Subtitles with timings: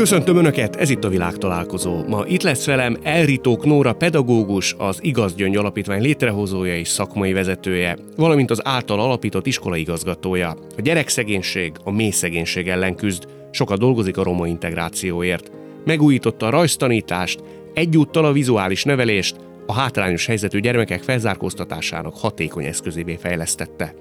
[0.00, 2.04] Köszöntöm Önöket, ez itt a világtalálkozó.
[2.08, 7.98] Ma itt lesz velem Elritók Nóra pedagógus, az Igaz Gyöngy Alapítvány létrehozója és szakmai vezetője,
[8.16, 10.50] valamint az által alapított iskola igazgatója.
[10.76, 12.12] A gyerekszegénység, a mély
[12.54, 15.50] ellen küzd, sokat dolgozik a roma integrációért.
[15.84, 17.42] Megújította a rajztanítást,
[17.74, 19.36] egyúttal a vizuális nevelést,
[19.66, 23.94] a hátrányos helyzetű gyermekek felzárkóztatásának hatékony eszközévé fejlesztette.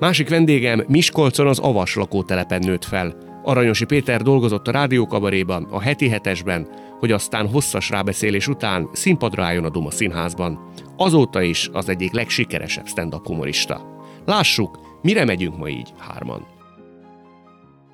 [0.00, 3.32] Másik vendégem Miskolcon az Avas lakótelepen nőtt fel.
[3.44, 9.64] Aranyosi Péter dolgozott a rádiókabaréban, a heti hetesben, hogy aztán hosszas rábeszélés után színpadra álljon
[9.64, 10.72] a Duma színházban.
[10.96, 13.98] Azóta is az egyik legsikeresebb stand-up humorista.
[14.24, 16.53] Lássuk, mire megyünk ma így hárman.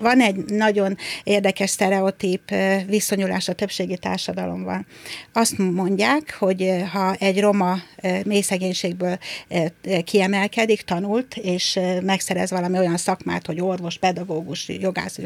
[0.01, 2.41] Van egy nagyon érdekes sztereotíp
[2.87, 4.85] viszonyulás a többségi társadalomban.
[5.33, 7.77] Azt mondják, hogy ha egy roma
[8.25, 8.43] mély
[10.03, 15.19] kiemelkedik, tanult, és megszerez valami olyan szakmát, hogy orvos, pedagógus, jogász,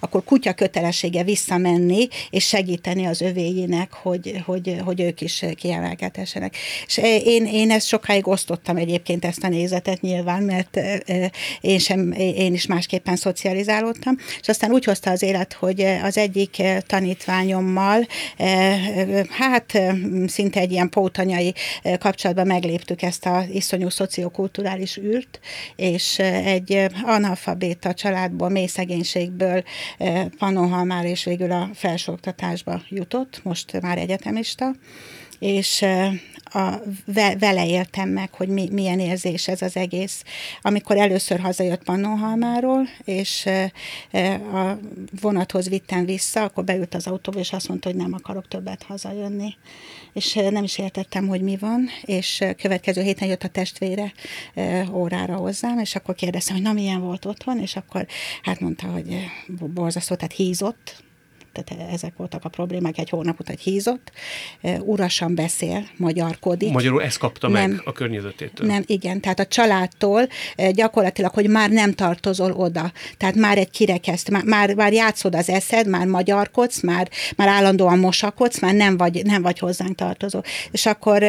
[0.00, 6.56] akkor kutya kötelessége visszamenni, és segíteni az övéinek, hogy, hogy, hogy ők is kiemelkedhessenek.
[6.86, 10.80] És én, én ezt sokáig osztottam egyébként ezt a nézetet nyilván, mert
[11.60, 16.62] én, sem, én is másképpen szocializálódtam, és aztán úgy hozta az élet, hogy az egyik
[16.86, 18.06] tanítványommal,
[19.28, 19.78] hát
[20.26, 21.54] szinte egy ilyen pótanyai
[21.98, 25.40] kapcsolatban megléptük ezt a iszonyú szociokulturális űrt,
[25.76, 29.62] és egy analfabéta családból, mély szegénységből
[30.38, 34.74] Pannonhalmár és végül a felsőoktatásba jutott, most már egyetemista,
[35.38, 35.84] és
[36.44, 36.74] a,
[37.38, 40.22] vele éltem meg, hogy mi, milyen érzés ez az egész.
[40.62, 43.48] Amikor először hazajött Pannonhalmáról, és
[44.52, 44.78] a
[45.20, 49.54] vonathoz vittem vissza, akkor beült az autóba, és azt mondta, hogy nem akarok többet hazajönni.
[50.12, 54.12] És nem is értettem, hogy mi van, és következő héten jött a testvére
[54.92, 58.06] órára hozzám, és akkor kérdeztem, hogy na milyen volt otthon, és akkor
[58.42, 59.16] hát mondta, hogy
[59.74, 61.02] borzasztó, tehát hízott,
[61.52, 64.12] tehát ezek voltak a problémák, egy hónap után hízott,
[64.80, 66.72] urasan beszél, magyarkodik.
[66.72, 68.66] Magyarul ezt kapta nem, meg a környezetétől.
[68.66, 70.28] Nem, igen, tehát a családtól
[70.72, 75.48] gyakorlatilag, hogy már nem tartozol oda, tehát már egy kirekeszt, már, már, már játszod az
[75.48, 80.40] eszed, már magyarkodsz, már, már állandóan mosakodsz, már nem vagy, nem vagy hozzánk tartozó.
[80.70, 81.22] És akkor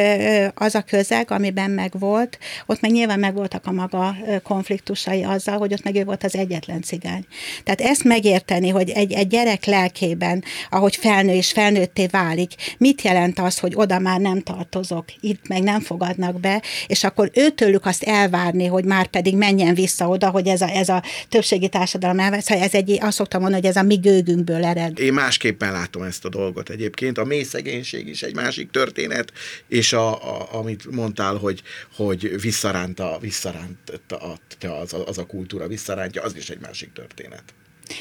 [0.54, 5.84] az a közeg, amiben megvolt, ott meg nyilván megvoltak a maga konfliktusai azzal, hogy ott
[5.84, 7.26] meg ő volt az egyetlen cigány.
[7.64, 13.02] Tehát ezt megérteni, hogy egy, egy gyerek lelké életében, ahogy felnő és felnőtté válik, mit
[13.02, 17.86] jelent az, hogy oda már nem tartozok, itt meg nem fogadnak be, és akkor őtőlük
[17.86, 22.18] azt elvárni, hogy már pedig menjen vissza oda, hogy ez a, ez a többségi társadalom
[22.18, 24.98] elvesz, ez egy, azt szoktam mondani, hogy ez a mi gőgünkből ered.
[24.98, 27.18] Én másképpen látom ezt a dolgot egyébként.
[27.18, 29.32] A mély szegénység is egy másik történet,
[29.68, 31.62] és a, a, amit mondtál, hogy,
[31.96, 37.42] hogy visszaránt, a, visszaránt a, az, az a kultúra, visszarántja, az is egy másik történet.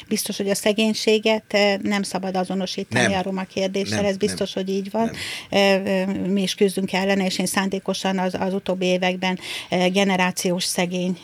[0.07, 3.19] Biztos, hogy a szegénységet eh, nem szabad azonosítani nem.
[3.19, 4.63] a roma kérdéssel, nem, ez biztos, nem.
[4.63, 5.03] hogy így van.
[5.03, 5.13] Nem.
[5.49, 11.17] Eh, eh, mi is küzdünk ellene, és én szándékosan az, az utóbbi években generációs szegény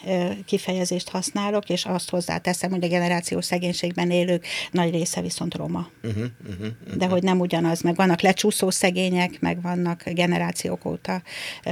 [0.45, 5.89] kifejezést használok, és azt hozzáteszem, hogy a generációs szegénységben élők nagy része viszont roma.
[6.03, 6.97] Uh-huh, uh-huh, uh-huh.
[6.97, 11.21] De hogy nem ugyanaz, meg vannak lecsúszó szegények, meg vannak generációk óta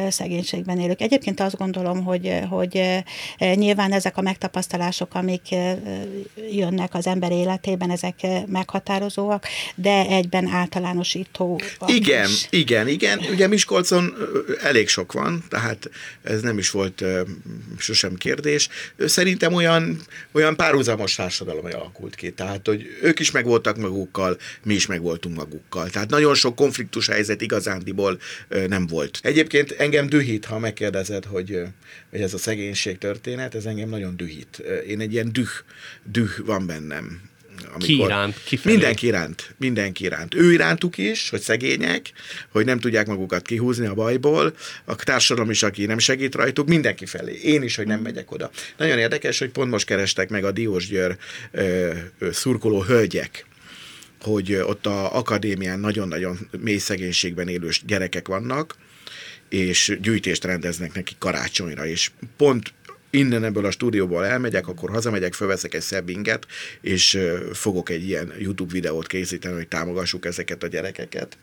[0.09, 1.01] szegénységben élők.
[1.01, 3.03] Egyébként azt gondolom, hogy, hogy
[3.37, 5.55] nyilván ezek a megtapasztalások, amik
[6.51, 11.61] jönnek történnek az ember életében, ezek eh, meghatározóak, de egyben általánosító.
[11.87, 12.47] Igen, is.
[12.49, 13.19] igen, igen.
[13.31, 14.13] Ugye Miskolcon
[14.61, 15.89] elég sok van, tehát
[16.23, 17.03] ez nem is volt
[17.77, 18.69] sosem kérdés.
[18.97, 24.85] Szerintem olyan, olyan párhuzamos társadalom alakult ki, tehát hogy ők is megvoltak magukkal, mi is
[24.85, 25.89] megvoltunk magukkal.
[25.89, 28.19] Tehát nagyon sok konfliktus helyzet igazándiból
[28.67, 29.19] nem volt.
[29.21, 31.61] Egyébként engem dühít, ha megkérdezed, hogy,
[32.09, 34.63] hogy ez a szegénység történet, ez engem nagyon dühít.
[34.87, 35.49] Én egy ilyen düh,
[36.03, 37.21] düh van bennem.
[37.75, 38.43] Amikor ki iránt?
[38.43, 38.75] Kifelé.
[38.75, 39.55] Mindenki iránt.
[39.57, 40.35] Mindenki iránt.
[40.35, 42.11] Ő irántuk is, hogy szegények,
[42.49, 44.55] hogy nem tudják magukat kihúzni a bajból,
[44.85, 47.39] a társadalom is, aki nem segít rajtuk, mindenki felé.
[47.43, 48.49] Én is, hogy nem megyek oda.
[48.77, 51.17] Nagyon érdekes, hogy pont most kerestek meg a Diósgyőr
[51.51, 53.45] ö, ö, szurkoló hölgyek,
[54.21, 58.75] hogy ott a akadémián nagyon-nagyon mély szegénységben élő gyerekek vannak,
[59.49, 62.73] és gyűjtést rendeznek neki karácsonyra, és pont
[63.15, 66.09] innen ebből a stúdióból elmegyek, akkor hazamegyek, fölveszek egy szebb
[66.81, 67.19] és
[67.53, 71.37] fogok egy ilyen YouTube videót készíteni, hogy támogassuk ezeket a gyerekeket,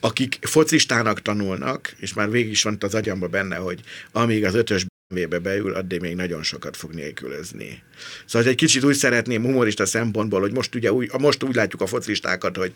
[0.00, 3.80] akik focistának tanulnak, és már végig is van az agyamba benne, hogy
[4.12, 7.82] amíg az ötös vébe beül, addig még nagyon sokat fog nélkülözni.
[8.26, 11.86] Szóval egy kicsit úgy szeretném humorista szempontból, hogy most ugye úgy, most úgy látjuk a
[11.86, 12.72] focistákat, hogy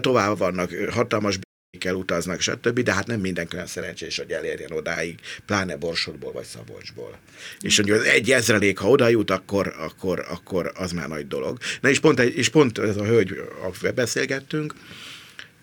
[0.00, 1.38] tovább vannak hatalmas
[1.82, 6.44] kell utaznak, stb., de hát nem mindenki olyan szerencsés, hogy elérjen odáig, pláne Borsodból vagy
[6.44, 7.18] Szabolcsból.
[7.60, 11.58] És hogy az egy ezrelék, ha oda jut, akkor, akkor, akkor az már nagy dolog.
[11.80, 13.34] Na és pont, és pont ez a hölgy,
[13.82, 14.74] a beszélgettünk,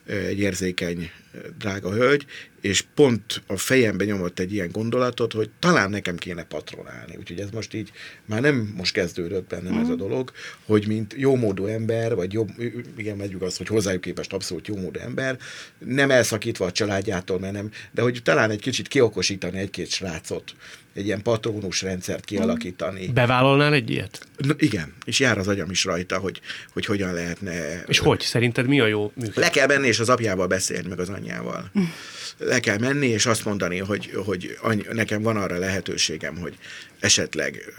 [0.09, 1.11] egy érzékeny,
[1.57, 2.25] drága hölgy,
[2.61, 7.15] és pont a fejembe nyomott egy ilyen gondolatot, hogy talán nekem kéne patronálni.
[7.17, 7.91] Úgyhogy ez most így
[8.25, 9.79] már nem most kezdődött bennem mm.
[9.79, 10.00] ez a mhm.
[10.00, 10.31] dolog,
[10.65, 12.50] hogy mint jómódú ember, vagy jobb,
[12.97, 15.38] igen, megyük azt, hogy hozzájuk képest abszolút jómódú ember,
[15.77, 20.56] nem elszakítva a családjától, mert nem, de hogy talán egy kicsit kiokosítani egy-két srácot,
[20.99, 23.07] egy ilyen patronus rendszert kialakítani.
[23.07, 24.27] Bevállalnál egy ilyet?
[24.37, 26.41] Na, igen, és jár az agyam is rajta, hogy,
[26.73, 27.83] hogy hogyan lehetne...
[27.87, 28.21] És hogy?
[28.21, 29.35] Szerinted mi a jó működés?
[29.35, 31.71] Le kell menni, és az apjával beszélni, meg az anyjával.
[31.79, 31.83] Mm
[32.39, 36.57] le kell menni, és azt mondani, hogy, hogy any, nekem van arra lehetőségem, hogy
[36.99, 37.73] esetleg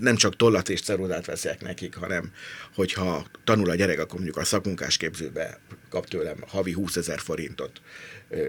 [0.00, 2.32] nem csak tollat és cerudát veszek nekik, hanem
[2.74, 7.80] hogyha tanul a gyerek, akkor mondjuk a szakmunkás képzőbe kap tőlem havi 20 ezer forintot,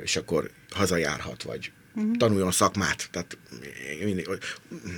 [0.03, 2.17] és akkor hazajárhat, vagy uh-huh.
[2.17, 3.09] tanuljon szakmát.
[3.11, 3.37] Tehát
[4.03, 4.29] mindig,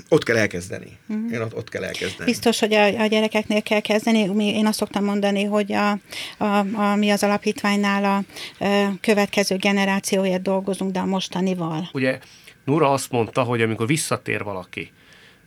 [0.09, 0.97] ott kell elkezdeni.
[1.07, 1.31] Uh-huh.
[1.31, 2.29] Én ott, ott kell elkezdeni.
[2.29, 4.45] Biztos, hogy a, a gyerekeknél kell kezdeni.
[4.45, 5.91] Én azt szoktam mondani, hogy a,
[6.37, 11.89] a, a, mi az alapítványnál a, a következő generációért dolgozunk, de a mostanival.
[11.93, 12.19] Ugye
[12.65, 14.91] Nura azt mondta, hogy amikor visszatér valaki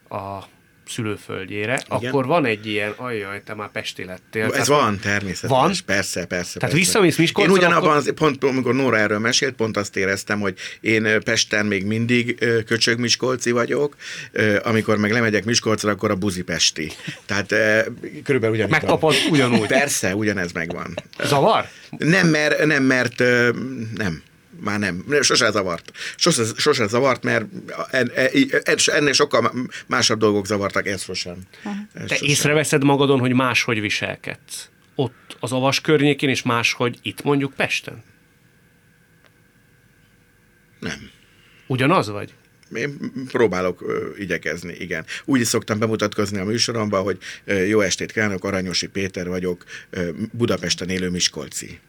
[0.08, 0.38] a
[0.88, 2.08] szülőföldjére, Igen.
[2.08, 4.44] akkor van egy ilyen, ajjaj, te már Pesti lettél.
[4.44, 5.56] Ez Tehát, van, természetesen.
[5.56, 5.72] Van?
[5.86, 6.58] Persze, persze.
[6.58, 6.76] Tehát persze.
[6.76, 7.96] visszamész Miskolcra, Én ugyanabban, akkor...
[7.96, 12.98] az, pont amikor Nóra erről mesélt, pont azt éreztem, hogy én Pesten még mindig köcsög
[12.98, 13.96] Miskolci vagyok,
[14.62, 16.92] amikor meg lemegyek Miskolcra, akkor a buzi Pesti.
[17.26, 17.48] Tehát
[18.24, 19.66] körülbelül ugyanúgy Megkapod ugyanúgy.
[19.66, 20.94] Persze, ugyanez megvan.
[21.24, 21.68] Zavar?
[21.98, 23.18] Nem, mert, nem, mert
[23.96, 24.22] nem
[24.60, 25.90] már nem, sose zavart.
[26.16, 27.44] Sose, sose zavart, mert
[28.86, 29.52] ennél sokkal
[29.86, 31.36] másabb dolgok zavartak, ez sosem.
[31.92, 32.28] Ez Te sosem.
[32.28, 34.68] észreveszed magadon, hogy máshogy viselkedsz?
[34.94, 38.02] Ott az avas környékén, és máshogy itt mondjuk Pesten?
[40.80, 41.10] Nem.
[41.66, 42.34] Ugyanaz vagy?
[42.74, 42.98] Én
[43.28, 45.04] próbálok ö, igyekezni, igen.
[45.24, 50.10] Úgy is szoktam bemutatkozni a műsoromban, hogy ö, jó estét kívánok, Aranyosi Péter vagyok, ö,
[50.32, 51.80] Budapesten élő Miskolci.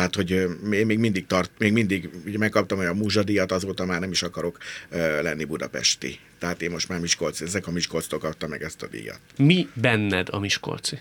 [0.00, 0.48] Tehát, hogy
[0.84, 4.58] még mindig tart, még mindig ugye megkaptam olyan múzsadiat, azóta már nem is akarok
[4.90, 6.18] uh, lenni budapesti.
[6.38, 9.20] Tehát én most már Miskolci, ezek a Miskolctól kaptam meg ezt a díjat.
[9.36, 10.98] Mi benned a Miskolci?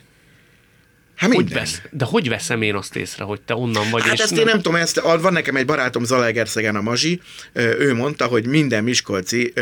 [1.20, 4.04] Hát hogy vesz, de hogy veszem én azt észre, hogy te onnan vagy?
[4.04, 4.40] Hát és ezt nem...
[4.40, 7.22] én nem tudom, ezt, van nekem egy barátom Zalaegerszegen a Mazsi,
[7.54, 9.54] ő mondta, hogy minden Miskolci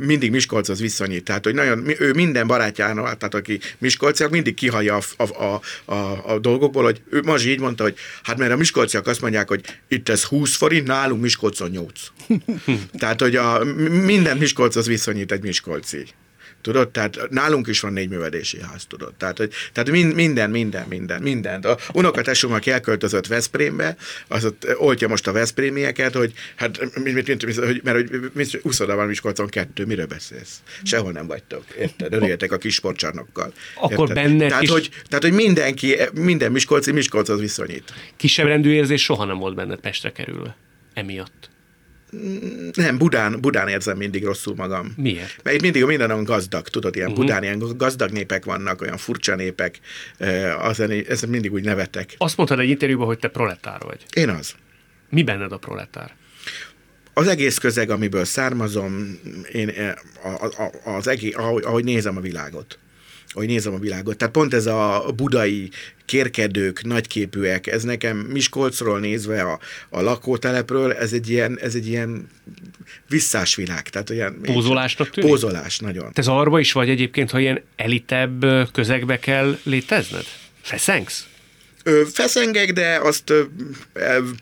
[0.00, 1.24] mindig Miskolchoz viszonyít.
[1.24, 5.60] Tehát, hogy nagyon, ő minden barátjának, tehát aki Miskolciak, mindig kihallja a, a, a,
[5.94, 9.48] a, a dolgokból, hogy ő Mazsi így mondta, hogy hát mert a Miskolciak azt mondják,
[9.48, 12.00] hogy itt ez 20 forint, nálunk Miskolcon 8.
[12.98, 13.64] tehát, hogy a,
[14.04, 16.06] minden Miskolchoz viszonyít egy Miskolci.
[16.66, 19.14] Tudod, tehát nálunk is van négy művedési ház, tudod.
[19.14, 21.60] Tehát, hogy, tehát minden, minden, minden, minden.
[21.60, 23.96] A unokatesom, aki elköltözött Veszprémbe,
[24.28, 29.06] az ott oltja most a Veszprémieket, hogy hát, mint, mint, hogy, mert hogy úszoda van
[29.06, 30.62] Miskolcon kettő, miről beszélsz?
[30.82, 32.12] Sehol nem vagytok, érted?
[32.12, 33.52] Örüljetek a kis sportcsarnokkal.
[33.74, 34.70] Akkor benne tehát, kis...
[34.70, 37.92] hogy, tehát, hogy mindenki, minden Miskolci Miskolchoz viszonyít.
[38.16, 40.56] Kisebb rendű érzés soha nem volt benned Pestre kerülve.
[40.94, 41.54] Emiatt.
[42.72, 44.92] Nem, Budán, Budán érzem mindig rosszul magam.
[44.96, 45.42] Miért?
[45.42, 47.24] Mert itt mindig minden gazdag, tudod, ilyen uh-huh.
[47.24, 49.80] Budán, ilyen gazdag népek vannak, olyan furcsa népek,
[50.58, 52.14] az, ez mindig úgy nevetek.
[52.18, 54.06] Azt mondtad egy interjúban, hogy te proletár vagy.
[54.14, 54.54] Én az.
[55.10, 56.14] Mi benned a proletár?
[57.14, 59.20] Az egész közeg, amiből származom,
[59.52, 59.72] én
[60.84, 62.78] az egész, ahogy, ahogy nézem a világot
[63.36, 64.16] ahogy nézem a világot.
[64.16, 65.70] Tehát pont ez a budai
[66.04, 69.58] kérkedők, nagyképűek, ez nekem Miskolcról nézve a,
[69.88, 72.28] a lakótelepről, ez egy ilyen, ez egy ilyen
[73.08, 73.88] visszás világ.
[73.88, 75.30] Tehát olyan, Pózolásnak tűnik?
[75.30, 76.12] Pózolás, nagyon.
[76.12, 80.24] Te arba is vagy egyébként, ha ilyen elitebb közegbe kell létezned?
[80.60, 81.26] Feszengsz?
[82.12, 83.32] Feszengek, de azt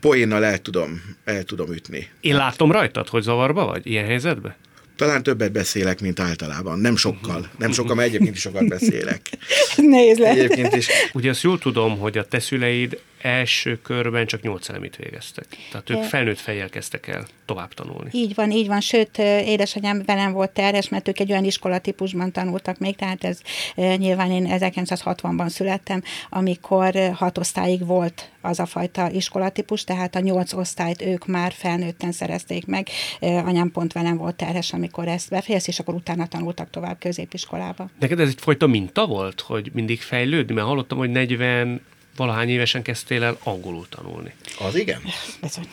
[0.01, 2.09] poénnal el tudom, el tudom ütni.
[2.19, 4.55] Én látom rajtad, hogy zavarba vagy ilyen helyzetben?
[4.95, 6.79] Talán többet beszélek, mint általában.
[6.79, 7.49] Nem sokkal.
[7.57, 9.21] Nem sokkal, mert egyébként is sokat beszélek.
[9.77, 10.37] Nehéz lehet.
[10.37, 10.87] Egyébként is.
[11.13, 15.45] Ugye azt jól tudom, hogy a te szüleid első körben csak nyolc elemit végeztek.
[15.71, 18.09] Tehát ők felnőtt fejjel kezdtek el tovább tanulni.
[18.11, 18.81] Így van, így van.
[18.81, 23.39] Sőt, édesanyám velem volt terhes, mert ők egy olyan iskolatípusban tanultak még, tehát ez
[23.75, 30.53] nyilván én 1960-ban születtem, amikor hat osztályig volt az a fajta iskolatípus, tehát a nyolc
[30.53, 32.87] osztályt ők már felnőtten szerezték meg.
[33.19, 37.89] Anyám pont velem volt terhes, amikor ezt befejezte, és akkor utána tanultak tovább középiskolába.
[37.99, 40.53] Neked ez egyfajta minta volt, hogy mindig fejlődni?
[40.53, 41.81] Mert hallottam, hogy 40
[42.15, 44.33] valahány évesen kezdtél el angolul tanulni.
[44.59, 45.01] Az igen?
[45.41, 45.67] Bizony.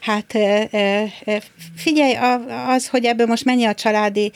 [0.00, 0.34] Hát
[1.76, 2.14] figyelj,
[2.68, 4.32] az, hogy ebből most mennyi a családi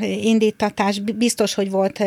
[0.00, 1.98] indítatás, biztos, hogy volt.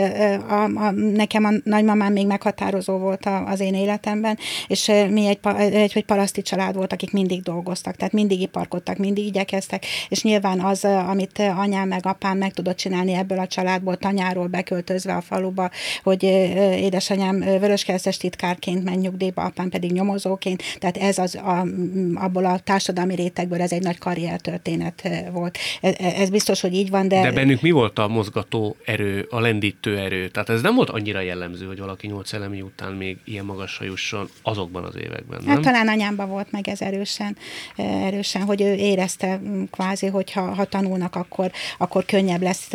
[0.48, 4.38] A, a, nekem a nagymamám még meghatározó volt az én életemben,
[4.68, 5.40] és mi egy,
[5.74, 10.60] egy hogy paraszti család volt, akik mindig dolgoztak, tehát mindig iparkodtak, mindig igyekeztek, és nyilván
[10.60, 15.70] az, amit anyám meg apám meg tudott csinálni ebből a családból, tanyáról beköltözve a faluba,
[16.04, 18.18] hogy édesanyám vöröskeresztes
[18.62, 21.66] titkárként ment nyugdíjba, apám pedig nyomozóként, tehát ez az a,
[22.14, 25.58] abból a társadalmi rétegből ez egy nagy karriertörténet volt.
[25.82, 27.22] Ez, ez biztos, hogy így van, de...
[27.22, 30.28] De bennük mi volt a mozgató erő, a lendítő erő?
[30.28, 34.30] Tehát ez nem volt annyira jellemző, hogy valaki nyolc elemi után még ilyen magasra jusson
[34.42, 35.54] azokban az években, nem?
[35.54, 37.38] Hát talán anyámban volt meg ez erősen,
[37.78, 39.42] erősen hogy ő érezte
[39.72, 42.74] kvázi, hogy ha, ha tanulnak, akkor, akkor könnyebb lesz,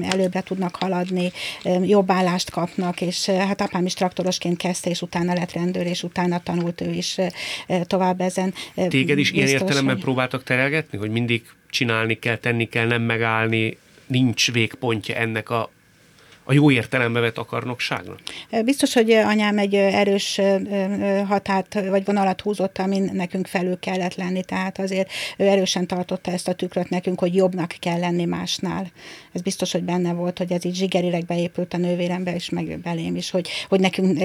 [0.00, 1.32] előbbre tudnak haladni,
[1.82, 6.42] jobb állást kapnak, és hát apám is traktorosként kezdte, és utána lett rendőr, és utána
[6.42, 7.16] tanult ő is
[7.82, 8.54] tovább ezen.
[8.74, 10.04] Téged is Biztos, ilyen értelemben hogy...
[10.04, 15.70] próbáltak terelgetni, hogy mindig csinálni kell, tenni kell, nem megállni, nincs végpontja ennek a
[16.50, 18.18] a jó értelembe vett akarnokságnak?
[18.64, 20.40] Biztos, hogy anyám egy erős
[21.26, 26.48] határt vagy vonalat húzott, amin nekünk felül kellett lenni, tehát azért ő erősen tartotta ezt
[26.48, 28.90] a tükröt nekünk, hogy jobbnak kell lenni másnál.
[29.38, 33.16] Ez biztos, hogy benne volt, hogy ez így zsigerileg beépült a nővérembe, és meg belém
[33.16, 34.18] is, hogy, hogy nekünk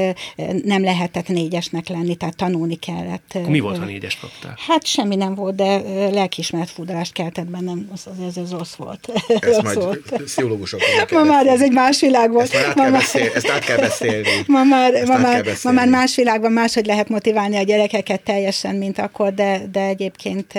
[0.64, 3.38] nem lehetett négyesnek lenni, tehát tanulni kellett.
[3.48, 4.58] Mi volt, ha négyes kaptál?
[4.68, 9.12] Hát semmi nem volt, de lelkiismeret fúdalást keltett bennem, az, az, ez rossz volt.
[9.28, 10.80] Ez majd pszichológusok.
[11.12, 12.54] Ma már ez egy más világ volt.
[12.54, 14.30] Ezt, már át, kell beszél, ezt át kell beszélni.
[14.48, 18.98] Ma már, ma már, ma már más világban máshogy lehet motiválni a gyerekeket teljesen, mint
[18.98, 20.54] akkor, de, de egyébként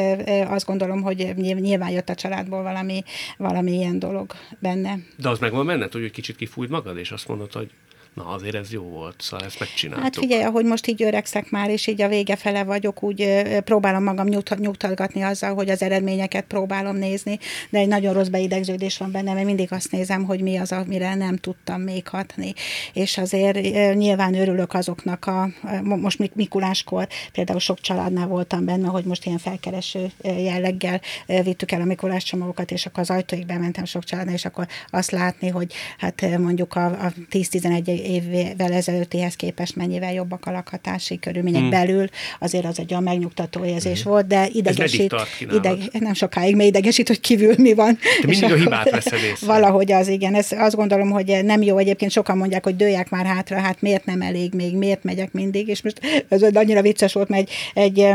[0.49, 3.03] azt gondolom, hogy nyilván jött a családból valami,
[3.37, 4.99] valami ilyen dolog benne.
[5.17, 7.71] De az megvan benned, hogy egy kicsit kifújt magad, és azt mondod, hogy
[8.15, 10.05] na azért ez jó volt, szóval ezt megcsináltuk.
[10.05, 14.03] Hát figyelj, ahogy most így öregszek már, és így a vége fele vagyok, úgy próbálom
[14.03, 17.39] magam nyugtat, nyugtatgatni azzal, hogy az eredményeket próbálom nézni,
[17.71, 21.15] de egy nagyon rossz beidegződés van bennem, mert mindig azt nézem, hogy mi az, amire
[21.15, 22.55] nem tudtam még hatni.
[22.93, 23.61] És azért
[23.95, 25.49] nyilván örülök azoknak a,
[25.83, 31.85] most Mikuláskor például sok családnál voltam benne, hogy most ilyen felkereső jelleggel vittük el a
[31.85, 36.39] Mikulás csomagokat, és akkor az ajtóig bementem sok családnál, és akkor azt látni, hogy hát
[36.39, 41.71] mondjuk a, a 10-11 évvel ezelőttihez képest mennyivel jobbak a lakhatási körülmények hmm.
[41.71, 42.09] belül,
[42.41, 44.13] azért az egy olyan megnyugtató érzés hmm.
[44.13, 47.99] volt, de idegesít, ideg, nem sokáig, mert idegesít, hogy kívül mi van.
[48.21, 49.47] Te mindig a hibát veszed észre.
[49.47, 50.35] Valahogy az, igen.
[50.35, 51.79] Ez, azt gondolom, hogy nem jó.
[51.79, 55.69] Egyébként sokan mondják, hogy dőljek már hátra, hát miért nem elég még, miért megyek mindig,
[55.69, 58.15] és most ez annyira vicces volt, mert egy, egy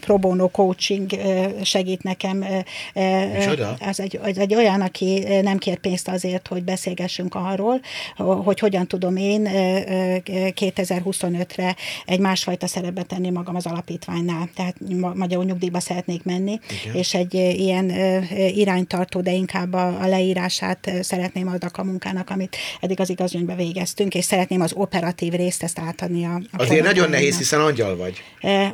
[0.00, 1.10] pro bono coaching
[1.62, 2.44] segít nekem.
[3.34, 3.76] Micsoda?
[3.80, 7.80] Ez egy, ez egy olyan, aki nem kér pénzt azért, hogy beszélgessünk arról,
[8.16, 9.23] hogy hogyan tudom én
[10.54, 11.76] 2025-re
[12.06, 14.76] egy másfajta szerepbe tenni magam az alapítványnál, tehát
[15.14, 16.94] magyarul nyugdíjba szeretnék menni, Igen.
[16.94, 17.90] és egy ilyen
[18.54, 24.14] iránytartó, de inkább a, a leírását szeretném adnak a munkának, amit eddig az igazgyöngybe végeztünk,
[24.14, 28.22] és szeretném az operatív részt ezt átadni a, a Azért nagyon nehéz, hiszen angyal vagy.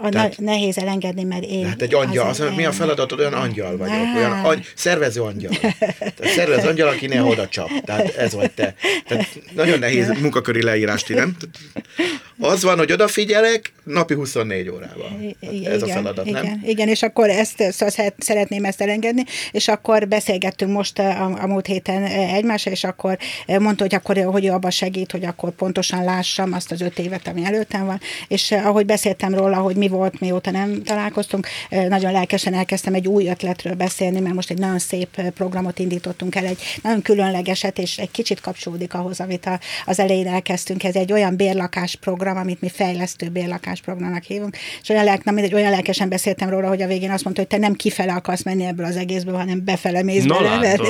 [0.03, 1.67] A Tehát, nehéz elengedni, mert én...
[1.67, 5.53] Hát egy angyal, az, az mi a feladatod, olyan angyal vagyok, olyan any, szervező angyal.
[5.99, 7.69] Tehát szervező angyal, aki ne oda csap.
[7.85, 8.75] Tehát ez vagy te.
[9.07, 11.37] Tehát nagyon nehéz munkaköri leírást, nem?
[12.41, 15.37] Az van, hogy odafigyelek napi 24 órában.
[15.41, 16.63] Igen, Ez a feladat, igen, nem?
[16.65, 21.67] Igen, és akkor ezt szóval szeretném ezt elengedni, és akkor beszélgettünk most a, a múlt
[21.67, 26.73] héten egymásra, és akkor mondta, hogy akkor hogy abba segít, hogy akkor pontosan lássam azt
[26.73, 30.83] az öt évet, ami előttem van, és ahogy beszéltem róla, hogy mi volt, mióta nem
[30.83, 31.47] találkoztunk,
[31.89, 36.45] nagyon lelkesen elkezdtem egy új ötletről beszélni, mert most egy nagyon szép programot indítottunk el,
[36.45, 40.85] egy nagyon különlegeset, és egy kicsit kapcsolódik ahhoz, amit a, az elején elkezdtünk.
[40.85, 45.37] Ez egy olyan bérlakás program, amit mi fejlesztő bérlakás programnak hívunk, és olyan, lelk, nem,
[45.37, 48.43] egy olyan lelkesen beszéltem róla, hogy a végén azt mondta, hogy te nem kifele akarsz
[48.43, 50.59] menni ebből az egészből, hanem befele mész no, bele.
[50.59, 50.83] Mert,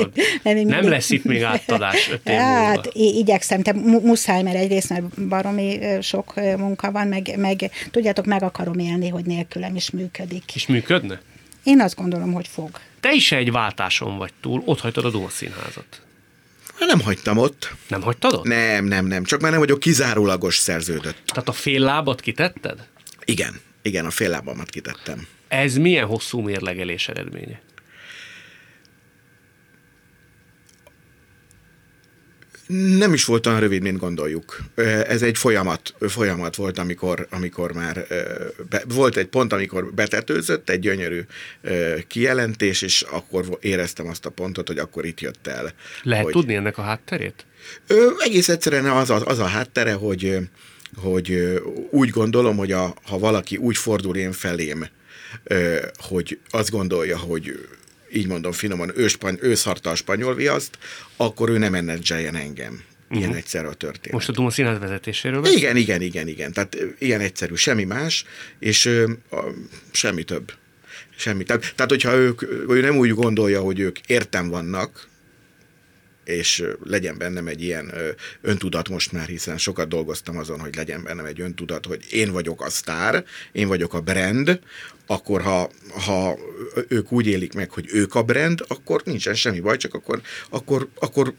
[0.43, 0.83] mert nem mindig...
[0.83, 6.33] lesz itt még átadás öt év Hát igyekszem, te muszáj, mert egyrészt mert baromi sok
[6.57, 10.55] munka van, meg, meg tudjátok, meg akarom élni, hogy nélkülem is működik.
[10.55, 11.19] És működne?
[11.63, 12.69] Én azt gondolom, hogy fog.
[12.99, 15.75] Te is egy váltáson vagy túl, ott hagytad a Dóna Színházat.
[15.75, 16.01] Hát
[16.85, 17.73] nem hagytam ott.
[17.87, 18.43] Nem hagytad ott?
[18.43, 19.23] Nem, nem, nem.
[19.23, 21.17] Csak már nem vagyok kizárólagos szerződött.
[21.25, 22.87] Tehát a fél lábat kitetted?
[23.25, 25.27] Igen, igen, a fél lábamat kitettem.
[25.47, 27.61] Ez milyen hosszú mérlegelés eredménye?
[32.97, 34.59] Nem is volt olyan rövid, mint gondoljuk.
[35.07, 38.05] Ez egy folyamat, folyamat volt, amikor, amikor már
[38.69, 41.21] be, volt egy pont, amikor betetőzött egy gyönyörű
[42.07, 45.73] kijelentés, és akkor éreztem azt a pontot, hogy akkor itt jött el.
[46.03, 47.45] Lehet hogy, tudni ennek a hátterét?
[47.87, 50.39] Ö, egész egyszerűen az, az, az a háttere, hogy
[50.95, 54.87] hogy úgy gondolom, hogy a, ha valaki úgy fordul én felém,
[55.97, 57.67] hogy azt gondolja, hogy
[58.13, 60.77] így mondom finoman, ő, spany, ő szarta a spanyol viaszt,
[61.15, 62.83] akkor ő nem menedzseljen engem.
[63.09, 63.37] Ilyen uh-huh.
[63.37, 64.11] egyszerű a történet.
[64.11, 65.57] Most a Duma színház vezetéséről beszél?
[65.57, 66.53] Igen, igen, igen, igen.
[66.53, 68.25] Tehát ilyen egyszerű, semmi más,
[68.59, 69.43] és ö, a,
[69.91, 70.53] semmi több.
[71.15, 71.43] Semmi.
[71.43, 75.07] Tehát, tehát, hogyha ők, ő nem úgy gondolja, hogy ők értem vannak,
[76.31, 77.91] és legyen bennem egy ilyen
[78.41, 82.61] öntudat most már, hiszen sokat dolgoztam azon, hogy legyen bennem egy öntudat, hogy én vagyok
[82.61, 84.59] a sztár, én vagyok a brand,
[85.07, 85.69] akkor ha,
[86.05, 86.37] ha
[86.87, 90.87] ők úgy élik meg, hogy ők a brand, akkor nincsen semmi baj, csak akkor, akkor,
[90.99, 91.33] akkor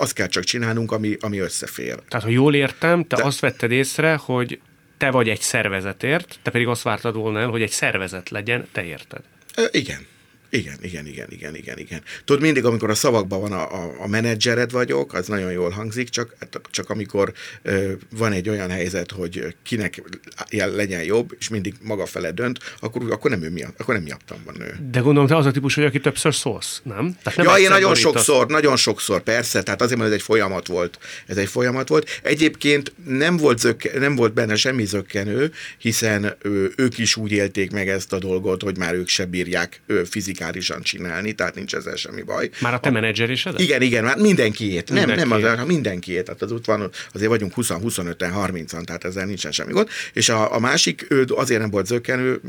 [0.00, 1.98] azt kell csak csinálnunk, ami, ami összefér.
[2.08, 3.24] Tehát, ha jól értem, te De...
[3.24, 4.60] azt vetted észre, hogy
[4.96, 8.84] te vagy egy szervezetért, te pedig azt vártad volna el, hogy egy szervezet legyen, te
[8.84, 9.20] érted.
[9.70, 10.06] igen.
[10.56, 12.02] Igen, igen, igen, igen, igen, igen.
[12.24, 16.08] Tudod, mindig, amikor a szavakban van a, a, a menedzsered vagyok, az nagyon jól hangzik,
[16.08, 16.36] csak,
[16.70, 17.32] csak amikor
[17.62, 20.02] ö, van egy olyan helyzet, hogy kinek
[20.50, 24.38] legyen jobb, és mindig maga fele dönt, akkor, akkor nem ő miatt, akkor nem miattam
[24.44, 24.74] van ő.
[24.90, 27.16] De gondolom, te az a típus vagy, aki többször szólsz, nem?
[27.22, 30.66] Tehát nem ja, én nagyon sokszor, nagyon sokszor, persze, tehát azért, mert ez egy folyamat
[30.66, 30.98] volt.
[31.26, 32.20] Ez egy folyamat volt.
[32.22, 37.70] Egyébként nem volt, zökke, nem volt benne semmi zökkenő, hiszen ő, ők is úgy élték
[37.70, 41.96] meg ezt a dolgot, hogy már ők se bírják fizikálni fizikálisan csinálni, tehát nincs ezzel
[41.96, 42.50] semmi baj.
[42.60, 43.60] Már a te menedzserésed?
[43.60, 44.90] Igen, igen, már mindenkiét.
[44.90, 46.24] Nem, nem az, mindenkiét.
[46.24, 49.88] Tehát az ott van, azért vagyunk 20-25-en, 30-an, tehát ezzel nincsen semmi gond.
[50.12, 52.40] És a, a másik, ő azért nem volt zökkenő,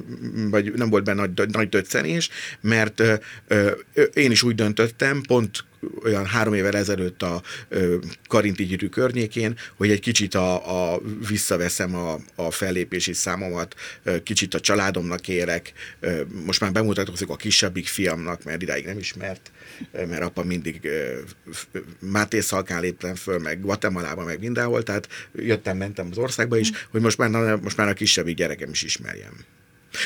[0.49, 2.29] vagy nem volt benne nagy, nagy döccenés,
[2.61, 3.13] mert ö,
[3.47, 5.65] ö, én is úgy döntöttem, pont
[6.03, 7.41] olyan három évvel ezelőtt a
[8.27, 13.75] Karinti gyűrű környékén, hogy egy kicsit a, a visszaveszem a, a fellépési számomat,
[14.23, 15.73] kicsit a családomnak érek,
[16.45, 19.51] most már bemutatkozik a kisebbik fiamnak, mert idáig nem ismert,
[19.91, 20.89] mert apa mindig
[21.99, 27.01] Máté Szalkán léptem föl, meg Guatemalában, meg mindenhol, tehát jöttem, mentem az országba is, hogy
[27.01, 29.33] most már, most már a kisebbik gyerekem is ismerjem.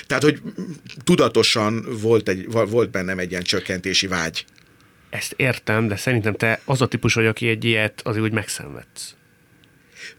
[0.07, 0.41] Tehát, hogy
[1.03, 4.45] tudatosan volt, egy, volt bennem egy ilyen csökkentési vágy
[5.11, 9.15] ezt értem, de szerintem te az a típus vagy, aki egy ilyet azért úgy megszenvedsz.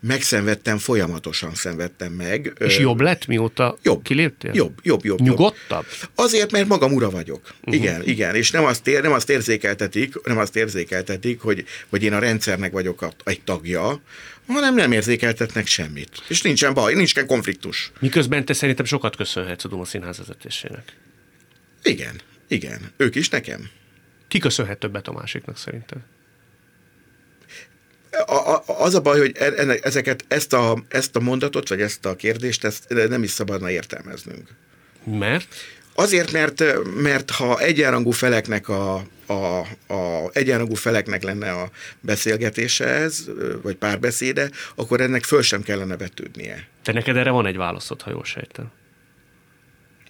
[0.00, 2.52] Megszenvedtem, folyamatosan szenvedtem meg.
[2.58, 4.50] És jobb lett, mióta jobb, kiléptél?
[4.54, 5.20] Jobb, jobb, jobb.
[5.20, 5.84] Nyugodtabb?
[6.00, 6.10] Jobb.
[6.14, 7.40] Azért, mert magam ura vagyok.
[7.60, 7.74] Uh-huh.
[7.74, 8.34] Igen, igen.
[8.34, 12.72] És nem azt, ér, nem azt érzékeltetik, nem azt érzékeltetik, hogy, hogy én a rendszernek
[12.72, 14.02] vagyok a, egy tagja,
[14.46, 16.10] hanem nem érzékeltetnek semmit.
[16.28, 17.92] És nincsen baj, nincsen konfliktus.
[18.00, 20.96] Miközben te szerintem sokat köszönhetsz a Duma Színház vezetésének.
[21.82, 22.92] Igen, igen.
[22.96, 23.70] Ők is nekem.
[24.32, 25.98] Ki köszönhet többet a másiknak szerinted?
[28.26, 31.80] A, a, az a baj, hogy e, ennek, ezeket, ezt a, ezt a mondatot, vagy
[31.80, 34.48] ezt a kérdést, ezt nem is szabadna értelmeznünk.
[35.04, 35.54] Mert?
[35.94, 36.64] Azért, mert,
[37.02, 38.94] mert ha egyenrangú feleknek a,
[39.26, 39.58] a,
[39.94, 43.24] a egyenrangú feleknek lenne a beszélgetése ez,
[43.62, 46.68] vagy párbeszéde, akkor ennek föl sem kellene vetődnie.
[46.82, 48.70] Te neked erre van egy válaszod, ha jól sejtem.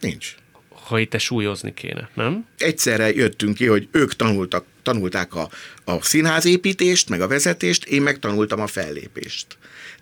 [0.00, 0.34] Nincs
[0.84, 2.46] ha itt súlyozni kéne, nem?
[2.58, 5.48] Egyszerre jöttünk ki, hogy ők tanultak, tanulták a,
[5.84, 9.46] a színházépítést, meg a vezetést, én meg tanultam a fellépést.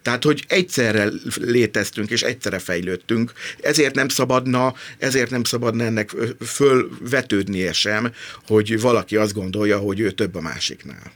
[0.03, 1.09] Tehát, hogy egyszerre
[1.41, 6.15] léteztünk, és egyszerre fejlődtünk, ezért nem szabadna, ezért nem szabadna ennek
[6.47, 8.13] fölvetődnie sem,
[8.47, 11.13] hogy valaki azt gondolja, hogy ő több a másiknál.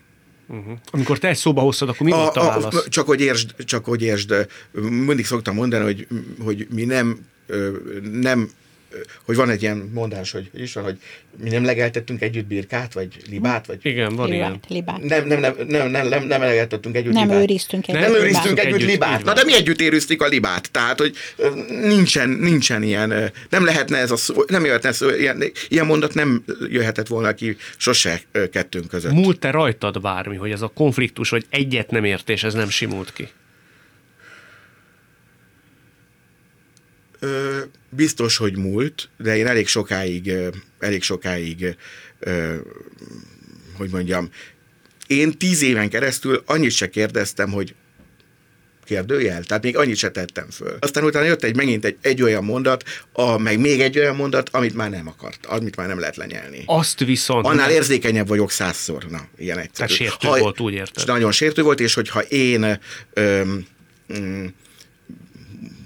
[0.49, 0.79] Uh-huh.
[0.91, 2.75] Amikor te egy szóba hoztad, akkor mi a, volt a válasz?
[2.75, 4.47] A, csak, hogy értsd, csak hogy értsd,
[4.81, 6.07] mindig szoktam mondani, hogy,
[6.39, 7.19] hogy mi nem,
[8.13, 8.51] nem
[9.25, 10.99] hogy van egy ilyen mondás, hogy is van, hogy
[11.43, 13.79] mi nem legeltettünk együtt birkát, vagy libát, vagy...
[13.83, 14.61] Igen, van libát, ilyen.
[14.69, 15.03] Libát.
[15.03, 17.43] Nem, nem, nem, nem, nem, nem, nem legeltettünk együtt nem libát.
[17.43, 19.25] Őriztünk együtt nem, nem őriztünk együtt, együtt libát.
[19.25, 20.71] Na de mi együtt érőztük a libát.
[20.71, 21.17] Tehát, hogy
[21.69, 26.45] nincsen, nincsen ilyen, nem lehetne ez a szó, nem jöhetne ez, ilyen, ilyen mondat nem
[26.69, 28.21] jöhetett volna ki sose
[28.53, 29.13] kettőnk között.
[29.13, 33.29] Múlt-e rajtad bármi, hogy ez a konfliktus, vagy egyet nem értés, ez nem simult ki?
[37.89, 40.33] Biztos, hogy múlt, de én elég sokáig,
[40.79, 41.77] elég sokáig,
[43.77, 44.31] hogy mondjam,
[45.07, 47.75] én tíz éven keresztül annyit se kérdeztem, hogy
[48.85, 50.77] kérdőjel, tehát még annyit se tettem föl.
[50.81, 54.49] Aztán utána jött egy megint egy, egy olyan mondat, a, meg még egy olyan mondat,
[54.49, 56.63] amit már nem akart, amit már nem lehet lenyelni.
[56.67, 57.47] Azt viszont...
[57.47, 59.73] Annál érzékenyebb vagyok százszor, na, ilyen egyszerű.
[59.75, 61.07] Tehát sértő ha, volt, úgy érted.
[61.07, 62.81] Nagyon sértő volt, és hogyha én
[63.13, 63.67] öm,
[64.07, 64.55] öm,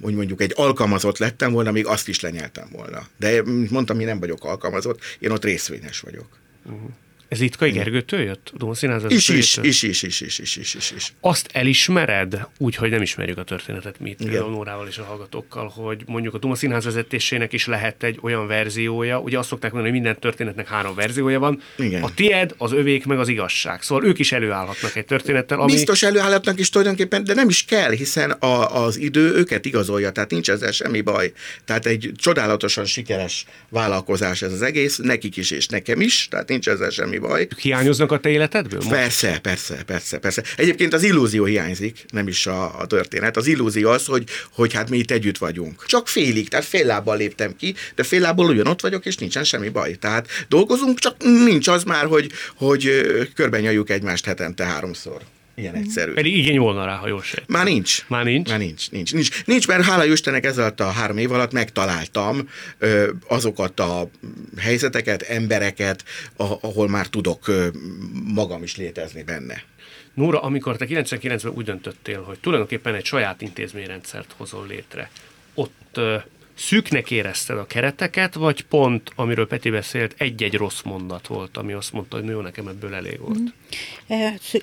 [0.00, 3.06] hogy mondjuk egy alkalmazott lettem volna, még azt is lenyeltem volna.
[3.16, 6.38] De mondtam, én nem vagyok alkalmazott, én ott részvényes vagyok.
[6.64, 6.90] Uh-huh.
[7.28, 8.52] Ez Itkai Gergőtől jött?
[8.56, 11.12] Duma Színház is, is, is, is, is, is, is, is, is, is.
[11.20, 15.68] Azt elismered, úgy, hogy nem ismerjük a történetet mi itt például Nórával és a hallgatókkal,
[15.68, 19.92] hogy mondjuk a Duma Színház vezetésének is lehet egy olyan verziója, ugye azt szokták mondani,
[19.92, 21.60] hogy minden történetnek három verziója van.
[21.76, 22.02] Igen.
[22.02, 23.82] A tied, az övék, meg az igazság.
[23.82, 25.72] Szóval ők is előállhatnak egy történettel, ami...
[25.72, 30.30] Biztos előállhatnak is tulajdonképpen, de nem is kell, hiszen a, az idő őket igazolja, tehát
[30.30, 31.32] nincs ezzel semmi baj.
[31.64, 36.68] Tehát egy csodálatosan sikeres vállalkozás ez az egész, nekik is és nekem is, tehát nincs
[36.68, 37.48] ezzel semmi baj.
[37.56, 38.78] Hiányoznak a te életedből?
[38.78, 38.90] Most?
[38.90, 40.42] Persze, persze, persze, persze.
[40.56, 43.36] Egyébként az illúzió hiányzik, nem is a, a történet.
[43.36, 45.84] Az illúzió az, hogy, hogy hát mi itt együtt vagyunk.
[45.86, 49.44] Csak félig, tehát fél lábbal léptem ki, de fél lábbal ugyan ott vagyok, és nincsen
[49.44, 49.94] semmi baj.
[49.94, 52.90] Tehát dolgozunk, csak nincs az már, hogy, hogy
[53.34, 55.20] körbenyaljuk egymást hetente háromszor.
[55.58, 56.12] Ilyen egyszerű.
[56.12, 57.48] Pedig igény volna rá, ha jól sejt.
[57.48, 58.04] Már nincs.
[58.08, 58.48] Már nincs?
[58.48, 59.44] Már nincs, nincs, nincs.
[59.44, 64.10] Nincs, mert hála Istennek ez alatt a három év alatt megtaláltam ö, azokat a
[64.58, 66.04] helyzeteket, embereket,
[66.36, 67.68] a, ahol már tudok ö,
[68.34, 69.62] magam is létezni benne.
[70.14, 75.10] Nóra, amikor te 99-ben úgy döntöttél, hogy tulajdonképpen egy saját intézményrendszert hozol létre,
[75.54, 76.16] ott ö,
[76.58, 81.92] szűknek érezted a kereteket, vagy pont, amiről Peti beszélt, egy-egy rossz mondat volt, ami azt
[81.92, 83.38] mondta, hogy jó, nekem ebből elég volt?
[83.38, 83.46] Mm.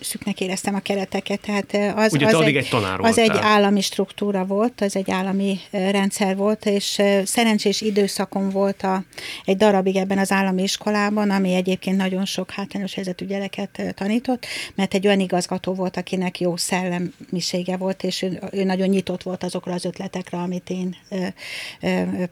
[0.02, 4.46] Szűknek éreztem a kereteket, tehát az, Ugye az, egy, egy, tanár az egy állami struktúra
[4.46, 9.04] volt, az egy állami rendszer volt, és szerencsés időszakom volt a,
[9.46, 14.94] egy darabig ebben az állami iskolában, ami egyébként nagyon sok hátrányos helyzetű gyereket tanított, mert
[14.94, 19.74] egy olyan igazgató volt, akinek jó szellemisége volt, és ő, ő nagyon nyitott volt azokra
[19.74, 20.96] az ötletekre, amit én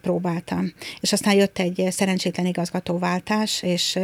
[0.01, 0.73] próbáltam.
[0.99, 3.99] És aztán jött egy szerencsétlen igazgatóváltás, és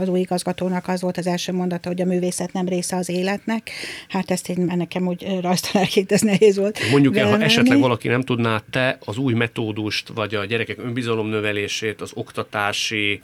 [0.00, 3.70] az új igazgatónak az volt az első mondata, hogy a művészet nem része az életnek.
[4.08, 6.80] Hát ezt én nekem úgy rajztanárként ez nehéz volt.
[6.90, 12.00] Mondjuk el, ha esetleg valaki nem tudná, te az új metódust, vagy a gyerekek önbizalomnövelését,
[12.00, 13.20] az oktatási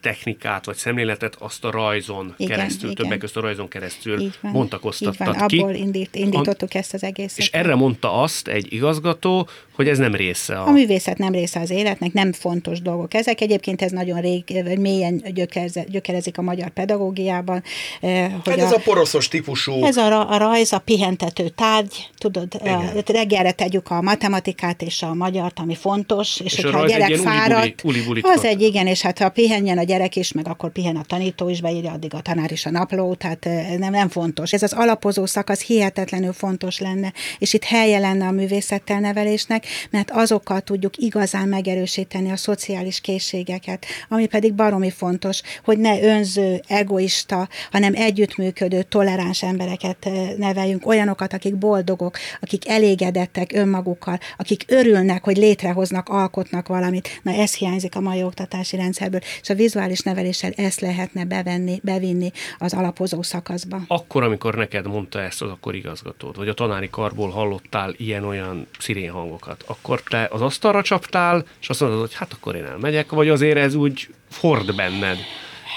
[0.00, 3.04] technikát vagy szemléletet azt a rajzon igen, keresztül, igen.
[3.04, 5.46] többek között a rajzon keresztül így van, bontakoztattad így van.
[5.46, 5.58] ki.
[5.58, 7.38] Abból indít, indítottuk ezt az egészet.
[7.38, 10.66] És erre mondta azt egy igazgató, hogy ez nem része a...
[10.66, 13.40] A művészet nem része az életnek, nem fontos dolgok ezek.
[13.40, 17.62] Egyébként ez nagyon rég, vagy mélyen gyökerze, gyökerezik a magyar pedagógiában.
[18.00, 19.84] Eh, hogy hát ez a, a poroszos típusú...
[19.84, 25.14] Ez a, a rajz, a pihentető tárgy, tudod, a, reggelre tegyük a matematikát és a
[25.14, 27.82] magyart, ami fontos, és, és hogyha a, a gyerek fáradt,
[28.22, 31.48] az egy igen, és hát ha pihenjen a gyerek is, meg akkor pihen a tanító
[31.48, 33.48] is, beírja addig a tanár is a napló, tehát
[33.78, 34.52] nem, nem fontos.
[34.52, 40.10] Ez az alapozó szakasz hihetetlenül fontos lenne, és itt helye lenne a művészettel nevelésnek, mert
[40.10, 47.48] azokkal tudjuk igazán megerősíteni a szociális készségeket, ami pedig baromi fontos, hogy ne önző, egoista,
[47.70, 56.08] hanem együttműködő, toleráns embereket neveljünk, olyanokat, akik boldogok, akik elégedettek önmagukkal, akik örülnek, hogy létrehoznak,
[56.08, 57.20] alkotnak valamit.
[57.22, 62.30] Na ez hiányzik a mai oktatási rendszerből, és a vizuális neveléssel ezt lehetne bevenni, bevinni
[62.58, 63.80] az alapozó szakaszba.
[63.86, 69.10] Akkor, amikor neked mondta ezt az akkor igazgatód, vagy a tanári karból hallottál ilyen-olyan szirén
[69.10, 73.28] hangokat, akkor te az asztalra csaptál, és azt mondod, hogy hát akkor én elmegyek, vagy
[73.28, 75.18] azért ez úgy ford benned?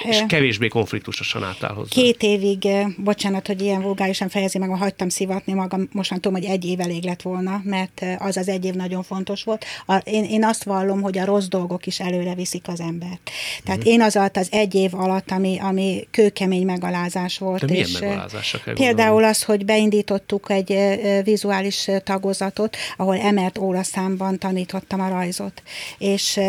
[0.04, 1.90] És kevésbé konfliktusosan álltál hozzá.
[1.90, 6.50] Két évig, bocsánat, hogy ilyen vulgárisan fejezi meg, hagytam szivatni magam, most már tudom, hogy
[6.50, 9.66] egy év elég lett volna, mert az az egy év nagyon fontos volt.
[9.86, 13.30] A, én, én azt vallom, hogy a rossz dolgok is előre viszik az embert.
[13.64, 13.92] Tehát mm.
[13.92, 17.66] én az alatt az egy év alatt, ami, ami kőkemény megalázás volt.
[17.66, 18.00] De és
[18.74, 20.78] Például az, hogy beindítottuk egy
[21.24, 25.64] vizuális tagozatot, ahol emelt óraszámban tanítottam a rajzot.
[25.98, 26.40] És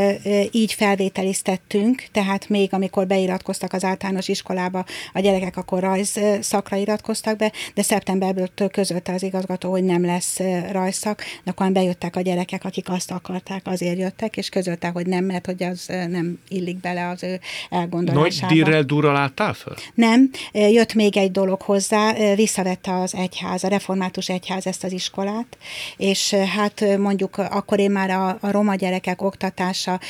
[0.51, 6.77] így felvételiztettünk, tehát még amikor beirat iratkoztak az általános iskolába, a gyerekek akkor rajz szakra
[6.77, 10.39] iratkoztak be, de szeptemberből közölte az igazgató, hogy nem lesz
[10.73, 15.25] rajzszak, de akkor bejöttek a gyerekek, akik azt akarták, azért jöttek, és közölte, hogy nem,
[15.25, 18.47] mert hogy az nem illik bele az ő elgondolásába.
[18.47, 19.75] Nagy dirrel durral álltál föl?
[19.95, 25.59] Nem, jött még egy dolog hozzá, visszavette az egyház, a református egyház ezt az iskolát,
[25.97, 30.01] és hát mondjuk akkor én már a, a roma gyerekek oktatása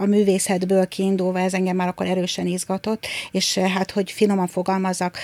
[0.00, 5.18] a művészetből kiindulva, ez engem már akkor erősen izgatott, és eh, hát, hogy finoman fogalmazzak,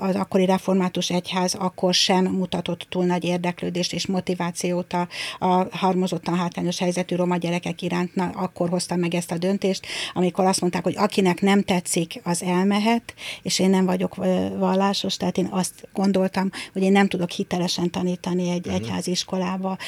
[0.00, 6.36] az akkori református egyház akkor sem mutatott túl nagy érdeklődést és motivációt a, a harmozottan
[6.36, 10.82] hátrányos helyzetű roma gyerekek iránt, na, akkor hoztam meg ezt a döntést, amikor azt mondták,
[10.82, 14.14] hogy akinek nem tetszik, az elmehet, és én nem vagyok
[14.58, 18.74] vallásos, tehát én azt gondoltam, hogy én nem tudok hitelesen tanítani egy uh-huh.
[18.74, 19.78] egyházi iskolába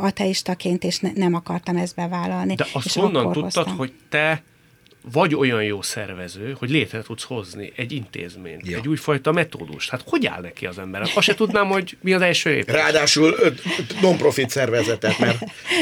[0.00, 2.54] ateistaként, és ne, nem akartam ezt bevállalni.
[2.54, 3.76] De azt és honnan tudtad, hoztam.
[3.76, 4.42] hogy te
[5.12, 8.76] vagy olyan jó szervező, hogy létre tudsz hozni egy intézményt, Ja.
[8.78, 9.90] egy újfajta metódust.
[9.90, 11.00] Hát hogy áll neki az ember?
[11.02, 12.74] Azt se tudnám, hogy mi az első lépés.
[12.74, 13.34] Ráadásul
[14.00, 15.38] non-profit szervezetet, mert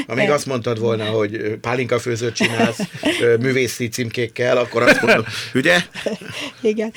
[0.06, 2.80] amíg azt mondtad volna, hogy pálinka főzőt csinálsz
[3.40, 5.78] művészi címkékkel, akkor azt mondom, ugye?
[6.60, 6.92] Igen,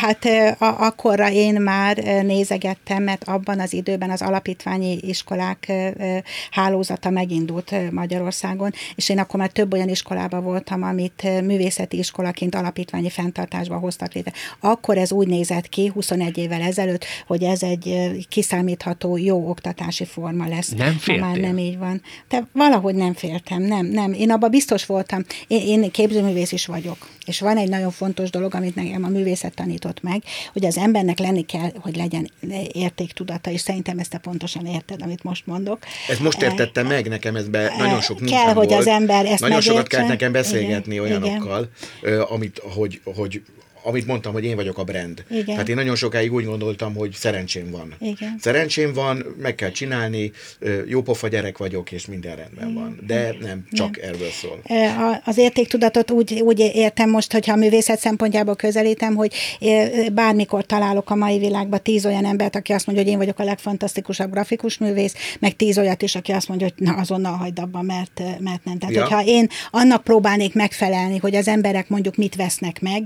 [0.00, 5.72] hát akkorra én már nézegettem, mert abban az időben az alapítványi iskolák
[6.50, 11.40] hálózata megindult Magyarországon, és én akkor már több olyan iskolában voltam, amit eh,
[11.70, 14.32] művészeti iskolaként alapítványi fenntartásba hoztak létre.
[14.60, 20.48] Akkor ez úgy nézett ki, 21 évvel ezelőtt, hogy ez egy kiszámítható, jó oktatási forma
[20.48, 20.68] lesz.
[20.68, 21.46] Nem Ma már féltél?
[21.46, 22.02] nem így van.
[22.28, 24.12] De valahogy nem féltem, nem, nem.
[24.12, 25.24] Én abban biztos voltam.
[25.46, 27.08] Én, én képzőművész is vagyok.
[27.26, 31.18] És van egy nagyon fontos dolog, amit nekem a művészet tanított meg, hogy az embernek
[31.18, 32.30] lenni kell, hogy legyen
[32.72, 35.78] értéktudata, és szerintem ezt te pontosan érted, amit most mondok.
[36.08, 38.80] Ezt most értettem meg, nekem ez be nagyon sok Kell, munkám hogy volt.
[38.80, 39.96] az ember ezt Nagyon sokat megértse.
[39.96, 41.59] kellett nekem beszélgetni Igen, olyanokkal, ö,
[42.28, 43.42] amit, hogy, hogy
[43.82, 45.24] amit mondtam, hogy én vagyok a brand.
[45.30, 45.44] Igen.
[45.44, 47.94] Tehát én nagyon sokáig úgy gondoltam, hogy szerencsém van.
[47.98, 48.36] Igen.
[48.40, 50.32] Szerencsém van, meg kell csinálni,
[50.86, 52.98] jópofa gyerek vagyok, és minden rendben van.
[53.06, 54.62] De nem, csak erről szól.
[55.24, 59.32] Az értéktudatot úgy, úgy értem most, hogyha a művészet szempontjából közelítem, hogy
[60.12, 63.44] bármikor találok a mai világban tíz olyan embert, aki azt mondja, hogy én vagyok a
[63.44, 67.82] legfantasztikusabb grafikus művész, meg tíz olyat is, aki azt mondja, hogy na azonnal hagyd abba,
[67.82, 68.78] mert, mert nem.
[68.78, 69.00] Tehát, Ja.
[69.02, 73.02] hogyha én annak próbálnék megfelelni, hogy az emberek mondjuk mit vesznek meg,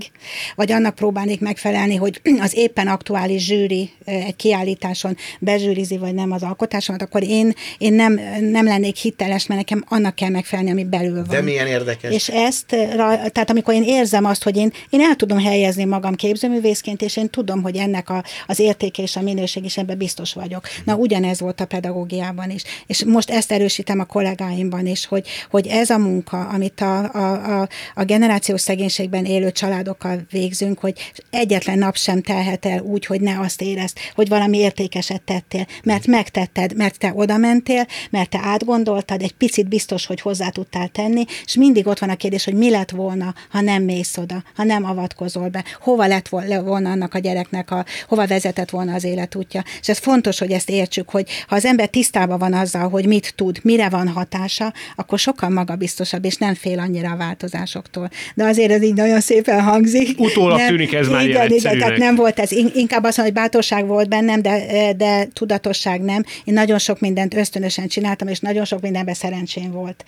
[0.55, 6.43] vagy annak próbálnék megfelelni, hogy az éppen aktuális zsűri egy kiállításon bezsűrizi, vagy nem az
[6.43, 11.15] alkotásomat, akkor én, én nem, nem lennék hiteles, mert nekem annak kell megfelelni, ami belül
[11.15, 11.27] van.
[11.27, 12.13] De milyen érdekes.
[12.13, 12.87] És ezt, eh,
[13.31, 17.29] tehát amikor én érzem azt, hogy én, én el tudom helyezni magam képzőművészként, és én
[17.29, 20.67] tudom, hogy ennek a, az értéke és a minőség is ebben biztos vagyok.
[20.85, 22.63] Na, ugyanez volt a pedagógiában is.
[22.87, 27.61] És most ezt erősítem a kollégáimban is, hogy, hogy ez a munka, amit a, a,
[27.61, 30.25] a, a generációs szegénységben élő családokkal
[30.59, 35.21] végzünk, hogy egyetlen nap sem telhet el úgy, hogy ne azt érezd, hogy valami értékeset
[35.21, 40.49] tettél, mert megtetted, mert te oda mentél, mert te átgondoltad, egy picit biztos, hogy hozzá
[40.49, 44.17] tudtál tenni, és mindig ott van a kérdés, hogy mi lett volna, ha nem mész
[44.17, 48.69] oda, ha nem avatkozol be, hova lett vol- volna annak a gyereknek, a, hova vezetett
[48.69, 49.63] volna az életútja.
[49.81, 53.33] És ez fontos, hogy ezt értsük, hogy ha az ember tisztában van azzal, hogy mit
[53.35, 58.09] tud, mire van hatása, akkor sokkal magabiztosabb, és nem fél annyira a változásoktól.
[58.35, 60.17] De azért ez így nagyon szépen hangzik.
[60.45, 61.83] Utólag Nem- tűnik ez már ilyen igen, igen, egyszerűnek.
[61.87, 66.01] tehát nem volt ez, In- inkább azt mondom, hogy bátorság volt bennem, de, de tudatosság
[66.01, 66.23] nem.
[66.43, 70.03] Én nagyon sok mindent ösztönösen csináltam, és nagyon sok mindenben szerencsém volt.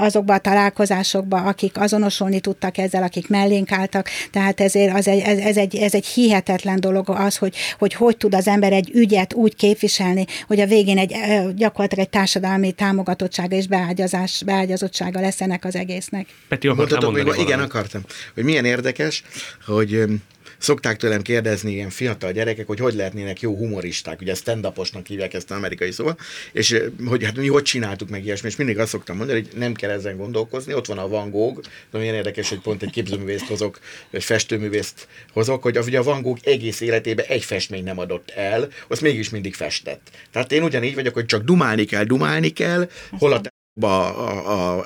[0.00, 5.38] Azokban a találkozásokban, akik azonosulni tudtak ezzel, akik mellénk álltak, tehát ezért az egy, ez,
[5.38, 9.34] ez, egy, ez egy hihetetlen dolog az, hogy, hogy hogy tud az ember egy ügyet
[9.34, 15.40] úgy képviselni, hogy a végén egy ö, gyakorlatilag egy társadalmi támogatottsága és beágyazás, beágyazottsága lesz
[15.40, 16.26] ennek az egésznek.
[16.48, 17.74] Peti, akartál Mondhatok még, mondani igen, valamit?
[17.74, 18.02] akartam.
[18.34, 19.22] Hogy milyen érdekes,
[19.66, 20.22] hogy öm,
[20.58, 25.50] szokták tőlem kérdezni ilyen fiatal gyerekek, hogy hogy lehetnének jó humoristák, ugye stand-uposnak hívják ezt
[25.50, 26.16] az amerikai szóval,
[26.52, 29.58] és ö, hogy hát mi hogy csináltuk meg ilyesmi, és mindig azt szoktam mondani, hogy
[29.58, 32.90] nem kell ezen gondolkozni, ott van a Van Gogh, de milyen érdekes, hogy pont egy
[32.90, 33.78] képzőművészt hozok,
[34.10, 38.68] vagy festőművészt hozok, hogy ugye a Van Gogh egész életében egy festmény nem adott el,
[38.88, 40.10] azt mégis mindig festett.
[40.32, 42.88] Tehát én ugyanígy vagyok, hogy csak dumálni kell, dumálni kell,
[43.18, 43.40] hol a
[43.80, 44.84] a, a,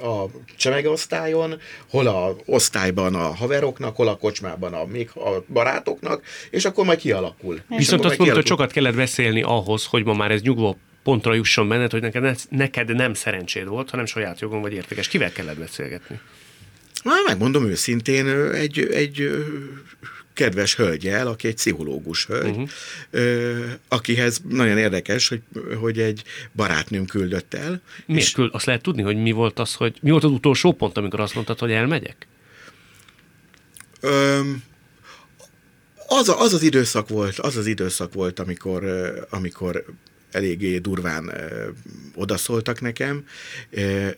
[0.00, 0.30] a, a
[1.90, 6.98] hol a osztályban a haveroknak, hol a kocsmában a, még a barátoknak, és akkor majd
[6.98, 7.60] kialakul.
[7.68, 11.68] Viszont azt mondtad, hogy sokat kellett beszélni ahhoz, hogy ma már ez nyugvó pontra jusson
[11.68, 15.08] benned, hogy neked, ne, neked nem szerencséd volt, hanem saját jogon vagy értékes.
[15.08, 16.20] Kivel kellett beszélgetni?
[17.02, 19.30] Na, megmondom őszintén, egy, egy
[20.40, 23.70] kedves hölgyel, aki egy pszichológus hölgy, uh-huh.
[23.88, 25.42] akihez nagyon érdekes, hogy,
[25.80, 26.22] hogy egy
[26.52, 27.80] barátnőm küldött el.
[28.06, 28.50] Miért és- küld?
[28.54, 31.34] Azt lehet tudni, hogy mi volt az, hogy mi volt az utolsó pont, amikor azt
[31.34, 32.26] mondtad, hogy elmegyek?
[34.00, 34.62] Öm,
[36.06, 39.84] az, a- az az időszak volt, az az időszak volt, amikor, ö, amikor
[40.30, 41.68] eléggé durván ö,
[42.14, 43.24] odaszóltak nekem,
[43.70, 44.08] ö,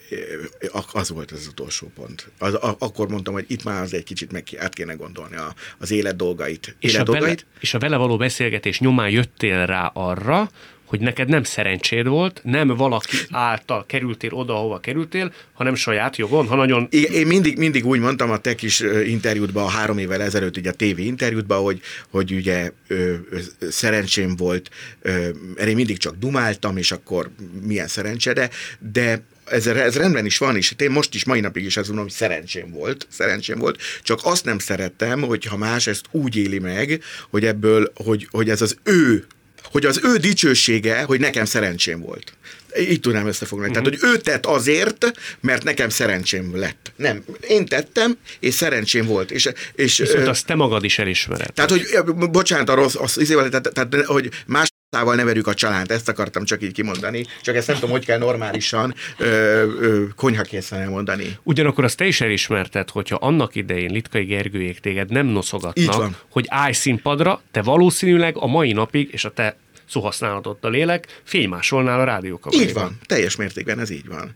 [0.92, 2.31] az volt az utolsó pont.
[2.38, 5.55] Az, a, akkor mondtam, hogy itt már az egy kicsit meg át kéne gondolni a,
[5.79, 6.77] az élet dolgait.
[6.79, 7.46] És élet a, vele, dolgait.
[7.61, 10.51] és a vele való beszélgetés nyomán jöttél rá arra,
[10.93, 16.47] hogy neked nem szerencséd volt, nem valaki által kerültél oda, ahova kerültél, hanem saját jogon,
[16.47, 20.57] ha nagyon Igen, én mindig, mindig úgy mondtam a te kis interjútban, három évvel ezelőtt,
[20.57, 23.39] ugye a TV interjútban, hogy, hogy ugye ö, ö,
[23.71, 24.71] szerencsém volt,
[25.03, 25.29] ö,
[25.67, 27.31] én mindig csak dumáltam, és akkor
[27.67, 28.51] milyen szerencse, de,
[28.93, 32.05] de ez, ez rendben is van, és én most is, mai napig is azt mondom,
[32.05, 37.03] hogy szerencsém volt, szerencsém volt, csak azt nem szerettem, hogyha más ezt úgy éli meg,
[37.31, 39.27] hogy ebből, hogy, hogy ez az ő
[39.64, 42.33] hogy az ő dicsősége, hogy nekem szerencsém volt.
[42.79, 43.77] Így tudnám összefoglalni.
[43.77, 43.90] Uh-huh.
[43.90, 46.92] Tehát, hogy ő tett azért, mert nekem szerencsém lett.
[46.96, 49.31] Nem, én tettem, és szerencsém volt.
[49.31, 51.53] És, és, Viszont azt te magad is elismered.
[51.53, 51.87] Tehát, hogy,
[52.31, 56.45] bocsánat, a rossz, az, tehát, tehát, hogy más Tával ne verjük a csalánt, ezt akartam
[56.45, 61.39] csak így kimondani, csak ezt nem tudom, hogy kell normálisan ö, ö, konyhakészen elmondani.
[61.43, 66.73] Ugyanakkor azt te is elismerted, hogyha annak idején Litkai Gergőjék téged nem noszogatnak, hogy állj
[66.73, 69.57] színpadra, te valószínűleg a mai napig, és a te
[69.89, 72.69] szóhasználatod a lélek, fénymásolnál a rádiókabariban.
[72.69, 74.35] Így van, teljes mértékben ez így van.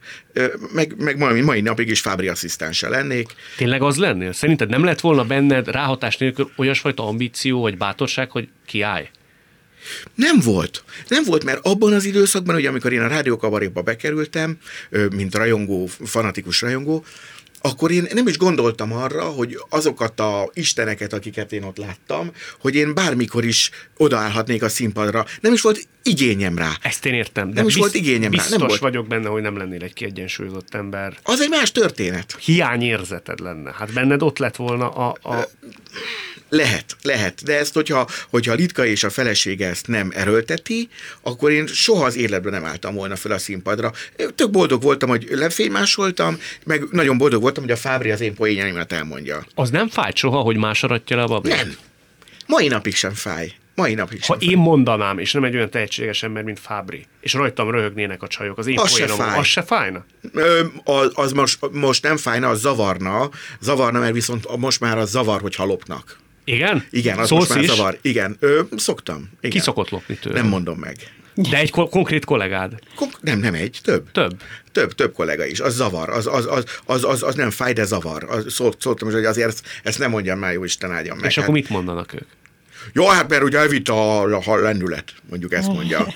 [0.73, 3.35] Meg, meg mai, mai napig is Fábri asszisztense lennék.
[3.57, 4.33] Tényleg az lennél?
[4.33, 9.09] Szerinted nem lett volna benned ráhatás nélkül olyasfajta ambíció vagy bátorság, hogy kiállj?
[10.15, 10.85] Nem volt.
[11.09, 14.59] Nem volt, mert abban az időszakban, hogy amikor én a rádiókabarékba bekerültem,
[15.11, 17.05] mint rajongó, fanatikus rajongó,
[17.61, 22.75] akkor én nem is gondoltam arra, hogy azokat a isteneket, akiket én ott láttam, hogy
[22.75, 25.25] én bármikor is odaállhatnék a színpadra.
[25.41, 26.73] Nem is volt igényem rá.
[26.83, 27.49] Ezt én értem.
[27.49, 28.57] De nem is volt igényem biztos rá.
[28.57, 28.81] Nem volt.
[28.81, 31.19] vagyok benne, hogy nem lennél egy kiegyensúlyozott ember.
[31.23, 32.37] Az egy más történet.
[32.41, 33.75] Hiányérzeted lenne.
[33.79, 35.17] Hát benned ott lett volna a...
[35.23, 35.49] a...
[36.49, 40.89] Lehet, lehet, de ezt, hogyha, hogyha Litka és a felesége ezt nem erőlteti,
[41.23, 43.93] akkor én soha az életben nem álltam volna fel a színpadra.
[44.35, 48.93] Tök boldog voltam, hogy lefénymásoltam, meg nagyon boldog voltam, hogy a Fábri az én poénjaimat
[48.93, 49.47] elmondja.
[49.55, 51.57] Az nem fájt soha, hogy más aratja le a babét?
[51.57, 51.77] Nem.
[52.47, 53.53] Mai napig sem fáj.
[53.75, 54.53] Mai napig sem Ha fáj.
[54.53, 58.59] én mondanám, és nem egy olyan tehetséges ember, mint Fábri, és rajtam röhögnének a csajok,
[58.59, 59.39] az én az poénom, se fáj.
[59.39, 60.05] az se fájna?
[60.33, 63.31] Ö, az, az most, most nem fájna, az zavarna,
[63.61, 66.19] zavarna, mert viszont most már az zavar, hogy halopnak.
[66.47, 66.87] Igen?
[66.91, 67.71] Igen, az Szólsz most már is?
[67.71, 67.99] zavar.
[68.03, 69.31] Igen, ö, szoktam.
[69.39, 69.51] Igen.
[69.51, 70.41] Ki szokott lopni tőle?
[70.41, 70.97] Nem mondom meg.
[71.35, 72.73] De egy ko- konkrét kollégád?
[72.95, 74.11] Kon- nem, nem egy, több.
[74.13, 74.43] Több?
[74.73, 75.61] Több, több kollega is.
[75.61, 78.25] Az zavar, az, az, az, az, az, az nem fáj, de zavar.
[78.25, 81.29] Az, szólt, szóltam, hogy azért ezt, ezt nem mondjam már, jó Isten áldjam meg.
[81.29, 81.45] És hát.
[81.45, 82.29] akkor mit mondanak ők?
[82.93, 86.07] Jó, hát mert ugye elvitt a, a lendület, mondjuk ezt mondja.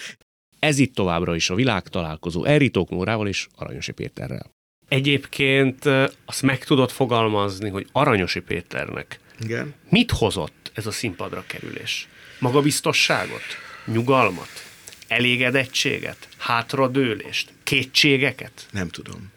[0.59, 4.51] Ez itt továbbra is a világ találkozó Eritók Nórával és Aranyosi Péterrel.
[4.89, 5.85] Egyébként
[6.25, 9.75] azt meg tudod fogalmazni, hogy Aranyosi Péternek Igen.
[9.89, 12.09] mit hozott ez a színpadra kerülés?
[12.39, 13.43] Magabiztosságot?
[13.85, 14.65] Nyugalmat?
[15.09, 16.29] Elégedettséget?
[16.39, 17.53] Hátradőlést?
[17.63, 18.67] Kétségeket?
[18.71, 19.33] Nem tudom.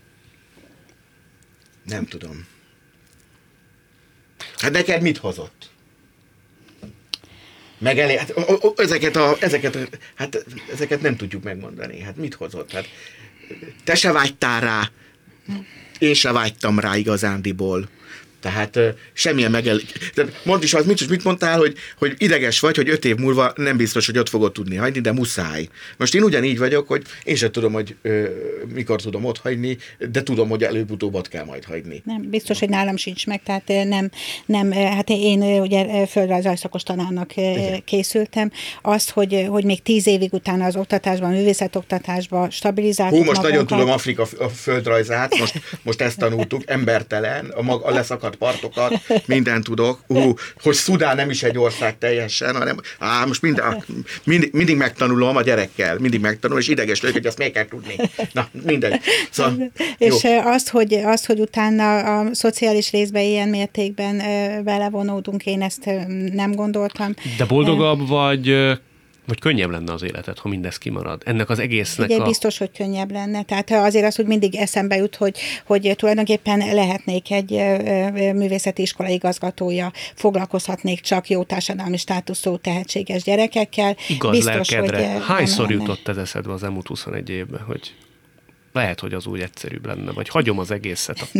[1.84, 2.48] Nem tudom.
[4.58, 5.72] Hát neked mit hozott?
[7.78, 8.34] Meg elé, hát,
[8.76, 12.00] ezeket, a, ezeket, hát ezeket nem tudjuk megmondani.
[12.00, 12.72] Hát mit hozott?
[12.72, 12.86] Hát
[13.84, 14.92] te se vágytál rá,
[15.98, 17.89] én se vágytam rá igazándiból.
[18.43, 18.79] Tehát
[19.13, 19.79] semmilyen megel...
[20.43, 23.77] Mondd is az, mit, mit mondtál, hogy, hogy ideges vagy, hogy öt év múlva nem
[23.77, 25.67] biztos, hogy ott fogod tudni hagyni, de muszáj.
[25.97, 28.25] Most én ugyanígy vagyok, hogy én sem tudom, hogy uh,
[28.73, 29.77] mikor tudom ott hagyni,
[30.12, 32.01] de tudom, hogy előbb-utóbb ott kell majd hagyni.
[32.06, 34.10] Nem, biztos, hogy nálam sincs meg, tehát nem,
[34.45, 37.84] nem hát én ugye földrajzajszakos tanárnak Igen.
[37.86, 38.51] készültem.
[38.82, 43.51] Azt, hogy, hogy még tíz évig utána az oktatásban, a művészetoktatásban stabilizáltuk Hú, most magunkat.
[43.51, 44.25] nagyon tudom Afrika
[44.56, 48.93] földrajzát, most, most ezt tanultuk, embertelen, a, mag, a leszakadt partokat,
[49.26, 50.00] mindent tudok.
[50.08, 53.86] Uh, hogy Szudán nem is egy ország teljesen, hanem á, most minden,
[54.24, 57.96] mindig, mindig megtanulom a gyerekkel, mindig megtanulom, és ideges vagyok, hogy azt még kell tudni.
[58.32, 59.00] Na, mindegy.
[59.30, 60.39] Szóval, és jó.
[60.43, 64.17] azt hogy, azt, hogy utána a szociális részbe ilyen mértékben
[64.63, 65.89] belevonódunk, én ezt
[66.34, 67.13] nem gondoltam.
[67.38, 68.56] De boldogabb vagy
[69.27, 71.21] vagy könnyebb lenne az életed, ha mindez kimarad?
[71.25, 72.25] Ennek az egésznek Igen, a...
[72.25, 73.43] biztos, hogy könnyebb lenne.
[73.43, 77.51] Tehát azért az, hogy mindig eszembe jut, hogy, hogy tulajdonképpen lehetnék egy
[78.13, 83.95] művészeti iskola igazgatója, foglalkozhatnék csak jó társadalmi státuszú tehetséges gyerekekkel.
[84.07, 85.12] Igaz biztos, lelkedre.
[85.12, 87.93] Hogy Hányszor jutott ez eszedbe az elmúlt 21 évben, hogy
[88.73, 91.27] lehet, hogy az úgy egyszerűbb lenne, vagy hagyom az egészet.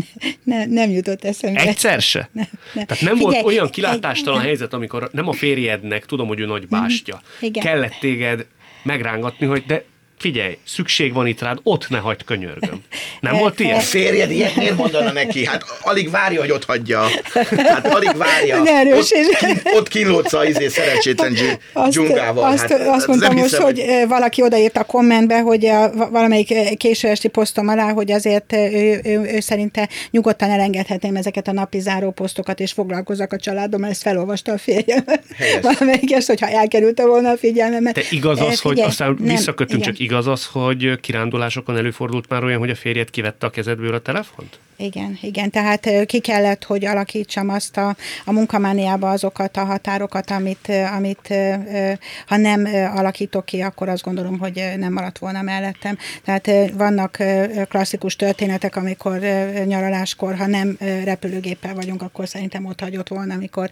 [0.44, 1.60] Ne, nem jutott eszembe.
[1.60, 2.20] Egyszer se?
[2.32, 2.86] Nem, nem.
[2.86, 6.46] Tehát nem Figyelj, volt olyan kilátástalan egy, helyzet, amikor nem a férjednek, tudom, hogy ő
[6.46, 7.64] nagy bástya, Igen.
[7.64, 8.46] kellett téged
[8.84, 9.84] megrángatni, hogy de
[10.24, 12.82] figyelj, szükség van itt rád, ott ne hagyd könyörgöm.
[13.20, 13.78] Nem volt ilyen?
[13.78, 15.46] A férjed ilyet miért mondana neki?
[15.46, 17.06] Hát alig várja, hogy ott hagyja.
[17.58, 18.64] Hát alig várja.
[18.64, 21.36] Ne erős, ott, kín, ott kínlódsz a izé szerencsétlen
[21.90, 22.52] dzsungával.
[22.52, 26.78] Azt, hát, azt mondtam most, hiszem, hogy, hogy valaki odaírt a kommentbe, hogy a, valamelyik
[26.78, 31.80] késő esti posztom alá, hogy azért ő, ő, ő szerinte nyugodtan elengedhetném ezeket a napi
[31.80, 35.04] záró posztokat, és foglalkozzak a családommal, ezt felolvasta a férjem.
[35.62, 37.94] Valamelyik est, hogyha elkerülte volna a figyelmemet.
[37.94, 42.60] Te igaz az, hogy aztán visszakötünk, csak igaz igaz az, hogy kirándulásokon előfordult már olyan,
[42.60, 44.60] hogy a férjed kivette a kezedből a telefont?
[44.78, 50.72] Igen, igen, tehát ki kellett, hogy alakítsam azt a, a munkamániába azokat a határokat, amit,
[50.96, 51.34] amit
[52.28, 55.98] ha nem alakítok ki, akkor azt gondolom, hogy nem maradt volna mellettem.
[56.24, 57.18] Tehát vannak
[57.70, 59.20] klasszikus történetek, amikor
[59.66, 63.70] nyaraláskor, ha nem repülőgéppel vagyunk, akkor szerintem ott hagyott volna, amikor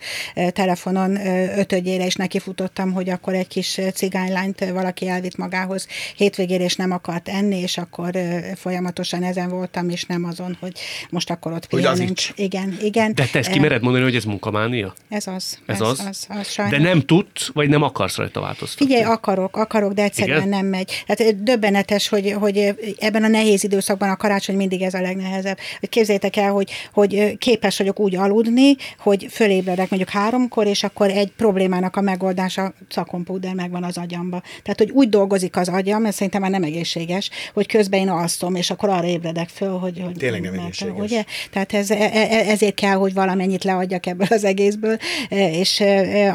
[0.49, 6.91] telefonon ötödjére is nekifutottam, hogy akkor egy kis cigánylányt valaki elvitt magához hétvégére, és nem
[6.91, 8.11] akart enni, és akkor
[8.55, 10.73] folyamatosan ezen voltam, és nem azon, hogy
[11.09, 12.17] most akkor ott pihenünk.
[12.35, 13.13] Igen, igen.
[13.15, 14.93] De te ezt kimered mondani, hogy ez munkamánia?
[15.09, 15.59] Ez az.
[15.65, 15.99] Ez, ez az?
[15.99, 18.85] az, az, az de nem tudsz, vagy nem akarsz rajta változtatni?
[18.85, 20.49] Figyelj, akarok, akarok, de egyszerűen igen?
[20.49, 21.03] nem megy.
[21.05, 25.57] Tehát döbbenetes, hogy, hogy ebben a nehéz időszakban a karácsony mindig ez a legnehezebb.
[25.81, 31.31] Képzeljétek el, hogy, hogy képes vagyok úgy aludni, hogy fölébredek mondjuk háromkor, és akkor egy
[31.37, 34.41] problémának a megoldása szakompúder megvan az agyamba.
[34.63, 38.55] Tehát, hogy úgy dolgozik az agyam, ez szerintem már nem egészséges, hogy közben én alszom,
[38.55, 41.11] és akkor arra ébredek föl, hogy, hogy Tényleg nem egészséges.
[41.11, 41.23] Ugye?
[41.51, 44.97] Tehát ez, e, e, ezért kell, hogy valamennyit leadjak ebből az egészből,
[45.29, 45.83] e, és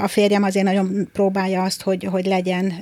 [0.02, 2.74] a férjem azért nagyon próbálja azt, hogy, hogy legyen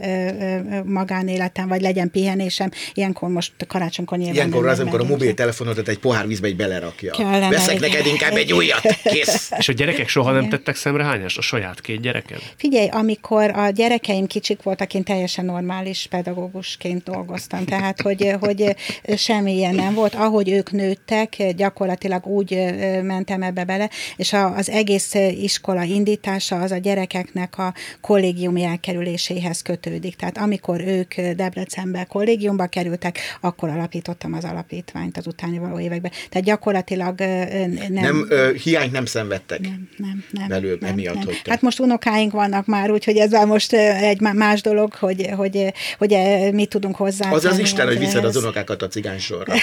[0.85, 2.71] magánéletem, vagy legyen pihenésem.
[2.95, 7.13] Ilyenkor most karácsonykor nyilván Ilyenkor az, amikor a mobiltelefonodat egy pohár vízbe egy belerakja.
[7.13, 9.51] Kellene, Veszek neked inkább egy újat, kész.
[9.59, 11.39] És a gyerekek soha nem tettek szemre hányást?
[11.39, 12.39] A saját két gyereked?
[12.57, 18.77] Figyelj, amikor a gyerekeim kicsik voltak, én teljesen normális pedagógusként dolgoztam, tehát hogy, hogy
[19.17, 20.15] semmi ilyen nem volt.
[20.15, 26.71] Ahogy ők nőttek, gyakorlatilag úgy mentem ebbe bele, és a, az egész iskola indítása az
[26.71, 30.17] a gyerekeknek a kollégiumi elkerüléséhez kötődik.
[30.17, 36.11] Tehát amikor ők Debrecenbe kollégiumba kerültek, akkor alapítottam az alapítványt az utáni való években.
[36.29, 37.89] Tehát gyakorlatilag nem...
[37.89, 41.25] Nem, ö, hiányt nem szenvedtek nem, nem, nem, belőle nem, emiatt, nem.
[41.25, 41.51] hogy te...
[41.51, 46.17] Hát most unokáink vannak már, úgyhogy ez már most egy más dolog, hogy, hogy, hogy
[46.53, 47.31] mit tudunk hozzá.
[47.31, 49.55] Az az Isten, hogy viszed az unokákat a cigánysorra.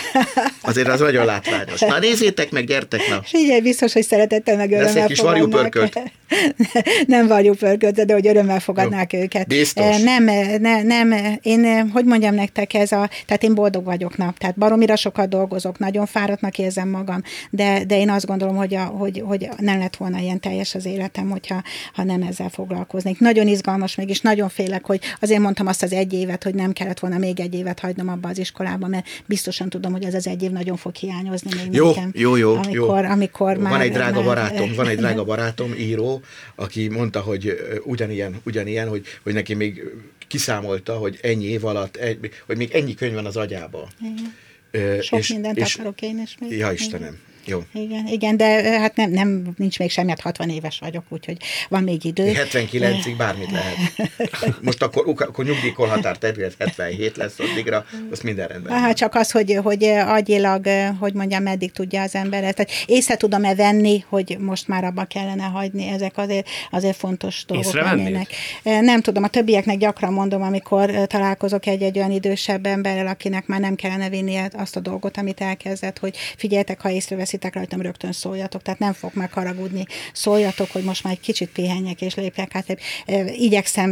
[0.61, 1.80] Azért az nagyon látványos.
[1.89, 3.21] Na nézzétek meg, gyertek, na.
[3.23, 5.99] Figyelj, biztos, hogy szeretettel meg örömmel Lesz egy kis varjúpörkölt.
[7.07, 9.19] nem varjúpörkölt, de hogy örömmel fogadnák Jó.
[9.19, 9.47] őket.
[9.47, 10.01] Biztos.
[10.01, 10.23] Nem,
[10.61, 14.95] nem, nem, én, hogy mondjam nektek, ez a, tehát én boldog vagyok nap, tehát baromira
[14.95, 19.49] sokat dolgozok, nagyon fáradtnak érzem magam, de, de én azt gondolom, hogy, a, hogy, hogy
[19.57, 21.63] nem lett volna ilyen teljes az életem, hogyha
[21.93, 23.19] ha nem ezzel foglalkoznék.
[23.19, 26.73] Nagyon izgalmas még, és nagyon félek, hogy azért mondtam azt az egy évet, hogy nem
[26.73, 30.27] kellett volna még egy évet hagynom abba az iskolába, mert biztosan tudom, hogy ez az
[30.27, 32.11] egy év nagyon fog hiányozni még jó, nekem.
[32.13, 32.89] Jó, jó, amikor, jó.
[32.89, 36.21] Amikor van már, egy drága már, barátom, van egy drága barátom, író,
[36.55, 39.83] aki mondta, hogy ugyanilyen, ugyanilyen hogy, hogy neki még
[40.27, 43.87] kiszámolta, hogy ennyi év alatt, egy, hogy még ennyi könyv van az agyába.
[44.01, 45.01] Igen.
[45.01, 46.57] Sok és, mindent és, akarok én is még.
[46.57, 47.17] Ja, Istenem.
[47.45, 47.63] Jó.
[47.73, 51.37] Igen, igen, de hát nem, nem nincs még semmi, 60 hát éves vagyok, úgyhogy
[51.69, 52.31] van még idő.
[52.53, 53.75] 79-ig bármit lehet.
[54.61, 58.79] Most akkor, akkor nyugdíjkorhatár terület 77 lesz addigra, az minden rendben.
[58.79, 60.67] Hát csak az, hogy, hogy agyilag,
[60.99, 62.39] hogy mondjam, meddig tudja az ember.
[62.39, 67.73] Tehát észre tudom-e venni, hogy most már abba kellene hagyni, ezek azért, azért fontos dolgok
[67.73, 68.27] lennének.
[68.63, 73.75] Nem tudom, a többieknek gyakran mondom, amikor találkozok egy-egy olyan idősebb emberrel, akinek már nem
[73.75, 78.61] kellene vinnie azt a dolgot, amit elkezdett, hogy figyeljetek, ha észrevesz veszitek rajtam, rögtön szóljatok,
[78.61, 79.85] tehát nem fog megharagudni.
[80.13, 82.77] Szóljatok, hogy most már egy kicsit pihenjek és lépjek át.
[83.25, 83.89] Igyekszem,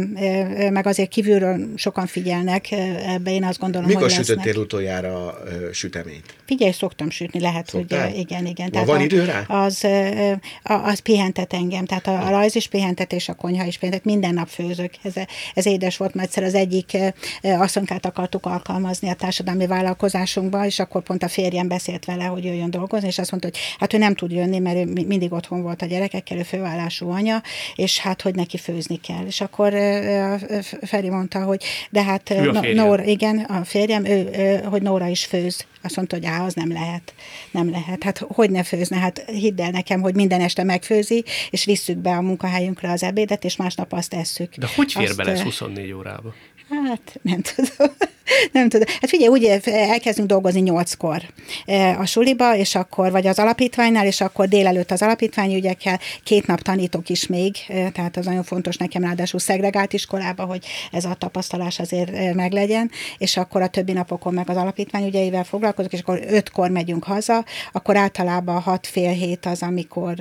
[0.70, 2.70] meg azért kívülről sokan figyelnek
[3.06, 4.64] ebbe, én azt gondolom, Mikor hogy sütöttél lesznek.
[4.64, 5.38] utoljára
[5.72, 6.34] süteményt?
[6.46, 8.08] Figyelj, szoktam sütni, lehet, Szoktál?
[8.08, 8.70] hogy igen, igen.
[8.70, 9.40] Tehát van idő rá?
[9.48, 9.86] Az,
[10.62, 14.34] az pihentet engem, tehát a, a rajz is pihentet, és a konyha is pihentet, minden
[14.34, 14.92] nap főzök.
[15.02, 15.12] Ez,
[15.54, 16.96] ez édes volt, mert egyszer az egyik
[17.42, 22.70] asszonykát akartuk alkalmazni a társadalmi vállalkozásunkba, és akkor pont a férjem beszélt vele, hogy jöjjön
[22.70, 25.82] dolgozni, és azt mondta, hogy hát ő nem tud jönni, mert ő mindig otthon volt
[25.82, 27.42] a gyerekekkel, ő főállású anya,
[27.74, 29.26] és hát, hogy neki főzni kell.
[29.26, 29.72] És akkor
[30.82, 32.34] Feri mondta, hogy de hát
[32.74, 35.66] Nóra, igen, a férjem, ő, hogy Nóra is főz.
[35.82, 37.14] Azt mondta, hogy á, az nem lehet.
[37.50, 38.02] Nem lehet.
[38.02, 38.96] Hát hogy ne főzne?
[38.96, 43.44] Hát hidd el nekem, hogy minden este megfőzi, és visszük be a munkahelyünkre az ebédet,
[43.44, 44.54] és másnap azt tesszük.
[44.54, 46.34] De hogy fér azt, bele ez 24 órába?
[46.70, 47.92] Hát nem tudom.
[48.52, 48.86] nem tudom.
[49.00, 51.22] Hát figyelj, úgy elkezdünk dolgozni nyolckor
[51.98, 56.60] a suliba, és akkor, vagy az alapítványnál, és akkor délelőtt az alapítványi ügyekkel, két nap
[56.60, 57.56] tanítok is még,
[57.92, 63.36] tehát az nagyon fontos nekem, ráadásul szegregált iskolába, hogy ez a tapasztalás azért meglegyen, és
[63.36, 67.96] akkor a többi napokon meg az alapítvány ügyeivel foglalkozok, és akkor ötkor megyünk haza, akkor
[67.96, 70.14] általában hat fél hét az, amikor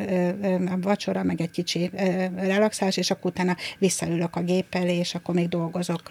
[0.68, 1.89] a vacsora, meg egy kicsi
[2.36, 6.02] relaxás, és akkor utána visszaülök a gép elé, és akkor még dolgozok.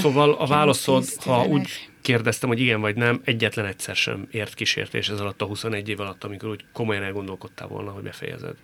[0.00, 1.68] Szóval a válaszod ha úgy
[2.02, 6.00] kérdeztem, hogy igen vagy nem, egyetlen egyszer sem ért kísértés ez alatt a 21 év
[6.00, 8.54] alatt, amikor úgy komolyan elgondolkodtál volna, hogy befejezed.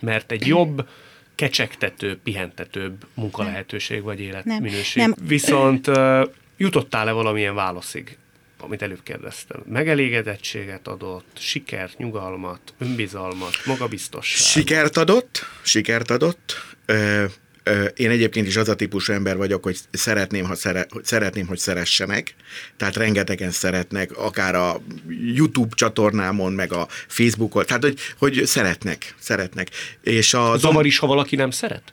[0.00, 0.88] Mert egy jobb,
[1.34, 5.02] kecsegtető, pihentetőbb munkalehetőség vagy életminőség.
[5.02, 5.26] Nem, nem.
[5.26, 5.90] Viszont
[6.56, 8.16] jutottál-e valamilyen válaszig?
[8.62, 9.62] amit előbb kérdeztem.
[9.66, 14.46] Megelégedettséget adott, sikert, nyugalmat, önbizalmat, magabiztosságot.
[14.46, 16.54] Sikert adott, sikert adott.
[16.86, 17.24] Ö,
[17.96, 22.34] én egyébként is az a típusú ember vagyok, hogy szeretném, ha szere, szeretném, hogy szeressenek.
[22.76, 24.80] Tehát rengetegen szeretnek, akár a
[25.34, 27.66] YouTube csatornámon, meg a Facebookon.
[27.66, 29.70] Tehát, hogy, hogy szeretnek, szeretnek.
[30.00, 31.92] És a Zavar is, ha valaki nem szeret?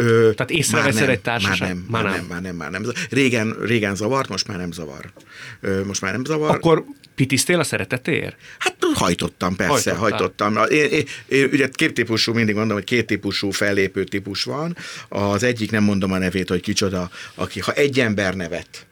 [0.00, 1.58] Ö, Tehát észreveszed már egy társaság?
[1.58, 2.82] Már nem, már nem, már nem, már nem.
[3.10, 5.12] Régen, régen zavart, most már nem zavar.
[5.60, 6.50] Ö, most már nem zavar.
[6.50, 6.84] Akkor
[7.14, 8.36] pitisztél a szeretetéért?
[8.58, 9.98] Hát hajtottam, persze, Hajtottál.
[9.98, 10.56] hajtottam.
[10.70, 14.76] Én, én, én, ugye két típusú, mindig mondom, hogy két típusú fellépő típus van.
[15.08, 18.86] Az egyik, nem mondom a nevét, hogy kicsoda, aki ha egy ember nevet,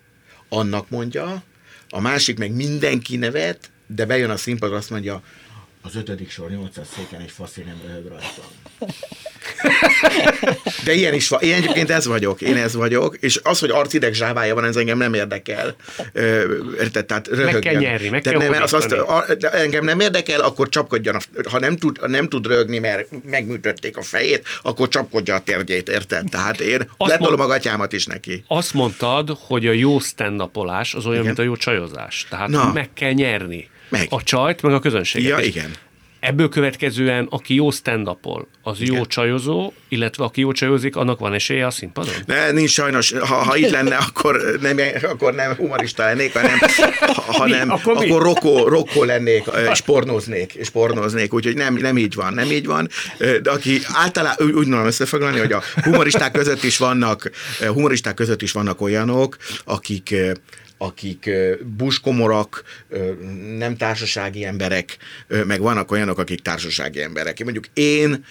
[0.48, 1.42] annak mondja,
[1.88, 5.22] a másik meg mindenki nevet, de bejön a színpadra, azt mondja,
[5.86, 8.44] az ötödik sor 800 széken egy faszi nem röhög rajtam.
[10.84, 11.40] De ilyen is van.
[11.40, 14.98] Én egyébként ez vagyok, én ez vagyok, és az, hogy arcideg zsávája van, ez engem
[14.98, 15.74] nem érdekel.
[16.80, 17.06] Érted?
[17.06, 17.60] Tehát röhögjön.
[17.60, 18.96] kell nyerni, meg De kell nem, az azt,
[19.38, 21.14] de engem nem érdekel, akkor csapkodjon.
[21.14, 21.20] A,
[21.50, 26.24] ha nem tud, nem tud rögni, mert megműtötték a fejét, akkor csapkodja a térgyét, érted?
[26.30, 28.44] Tehát én letolom mond- a gatyámat is neki.
[28.48, 31.24] Azt mondtad, hogy a jó stand az olyan, Igen.
[31.24, 32.26] mint a jó csajozás.
[32.30, 32.72] Tehát Na.
[32.72, 33.68] meg kell nyerni.
[33.88, 34.06] Meg.
[34.10, 35.30] A csajt, meg a közönséget.
[35.30, 35.70] Ja, igen.
[36.20, 38.16] Ebből következően, aki jó stand
[38.62, 39.06] az jó Igen.
[39.08, 42.14] csajozó, illetve aki jó csajozik, annak van esélye a színpadon?
[42.26, 46.58] Ne, nincs sajnos, ha, ha itt lenne, akkor nem, akkor nem humorista lennék, hanem,
[47.16, 48.10] ha, hanem Akkor akkor, mi?
[48.10, 52.66] akkor rokó, rokó lennék, és pornóznék, és pornóznék, úgyhogy nem, nem így van, nem így
[52.66, 52.88] van.
[53.18, 57.30] De aki általában, úgy úgy tudom összefoglalni, hogy a humoristák között is vannak,
[57.66, 60.14] humoristák között is vannak olyanok, akik
[60.78, 61.30] akik
[61.76, 62.62] buskomorak,
[63.56, 64.96] nem társasági emberek,
[65.46, 67.44] meg vannak olyanok, akik társasági emberek.
[67.44, 68.24] Mondjuk én,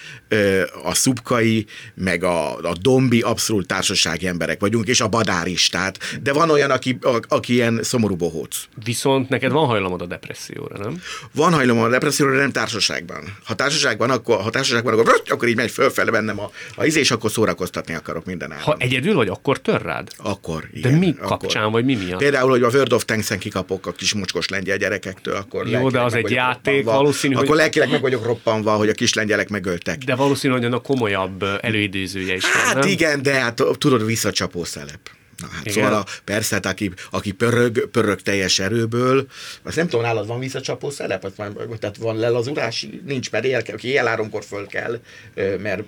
[0.83, 5.69] a szubkai, meg a, a dombi abszolút társasági emberek vagyunk, és a badár is.
[5.69, 8.63] Tehát, de van olyan, aki, a, aki ilyen szomorú bohóc.
[8.83, 11.01] Viszont neked van hajlamod a depresszióra, nem?
[11.31, 13.37] Van hajlamom a depresszióra, de nem társaságban.
[13.43, 16.99] Ha társaságban, akkor, ha társaságban, akkor, vröt, akkor így megy fölfele bennem a, a izé,
[16.99, 18.63] és akkor szórakoztatni akarok minden áron.
[18.63, 20.09] Ha egyedül vagy, akkor tör rád?
[20.17, 20.93] Akkor, De igen.
[20.93, 21.37] mi akkor.
[21.37, 22.19] kapcsán, vagy mi miatt?
[22.19, 26.01] Például, hogy a World of Tanks-en kikapok a kis mocskos lengyel gyerekektől, akkor Jó, de
[26.01, 29.97] az egy játék, valószínű, hogy- Akkor lelkileg meg vagyok roppanva, hogy a kis lengyelek megöltek.
[29.97, 34.99] De valószínű, hogy annak komolyabb előidézője is van, Hát igen, de hát tudod, visszacsapó szelep.
[35.37, 35.73] Na hát Igen.
[35.73, 39.27] szóval a, persze, hát aki, aki pörög, pörög teljes erőből,
[39.63, 41.35] azt nem tudom, nálad van visszacsapó szelep,
[41.79, 44.99] tehát van lelazulás, nincs, mert él, aki éjjel háromkor föl kell,
[45.35, 45.83] mert,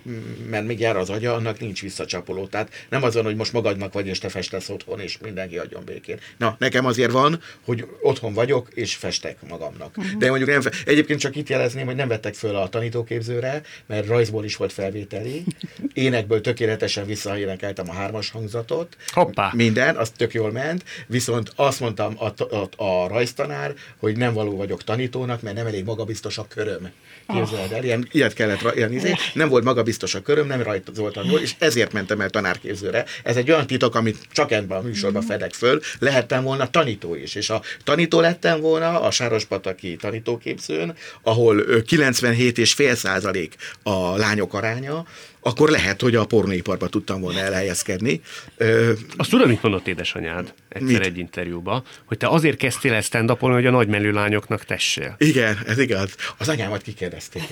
[0.50, 2.48] mert még jár az agya, annak nincs visszacsapoló.
[2.48, 5.84] Tehát nem az van, hogy most magadnak vagy, és te festesz otthon, és mindenki adjon
[5.86, 6.20] békén.
[6.38, 9.98] Na, nekem azért van, hogy otthon vagyok, és festek magamnak.
[9.98, 10.18] Uh-huh.
[10.18, 14.43] De mondjuk nem, egyébként csak itt jelezném, hogy nem vettek föl a tanítóképzőre, mert rajzból
[14.45, 15.43] is volt felvételi,
[15.93, 18.98] énekből tökéletesen visszaénekeltem a hármas hangzatot,
[19.38, 19.52] Hoppá.
[19.56, 24.56] minden, az tök jól ment, viszont azt mondtam a, a, a rajztanár, hogy nem való
[24.56, 26.92] vagyok tanítónak, mert nem elég magabiztos a köröm.
[27.34, 31.40] Képzeld el, ilyen, ilyet kellett, ilyen, izé, nem volt magabiztos a köröm, nem rajzoltam jól,
[31.40, 33.06] és ezért mentem el tanárképzőre.
[33.24, 37.36] Ez egy olyan titok, amit csak ebben a műsorban fedek föl, lehettem volna tanító is,
[37.36, 45.06] és a tanító lettem volna a Sárospataki tanítóképzőn, ahol ö, 97,5 százalék a lányok aránya,
[45.48, 48.22] akkor lehet, hogy a pornóiparba tudtam volna elhelyezkedni.
[48.58, 51.06] Ö, Azt tudod, mit mondott édesanyád egyszer Mit?
[51.08, 55.16] egy interjúba, hogy te azért kezdtél el stand hogy a nagymelő lányoknak tessél.
[55.18, 56.16] Igen, ez igaz.
[56.38, 57.43] Az anyámat kikérdezték.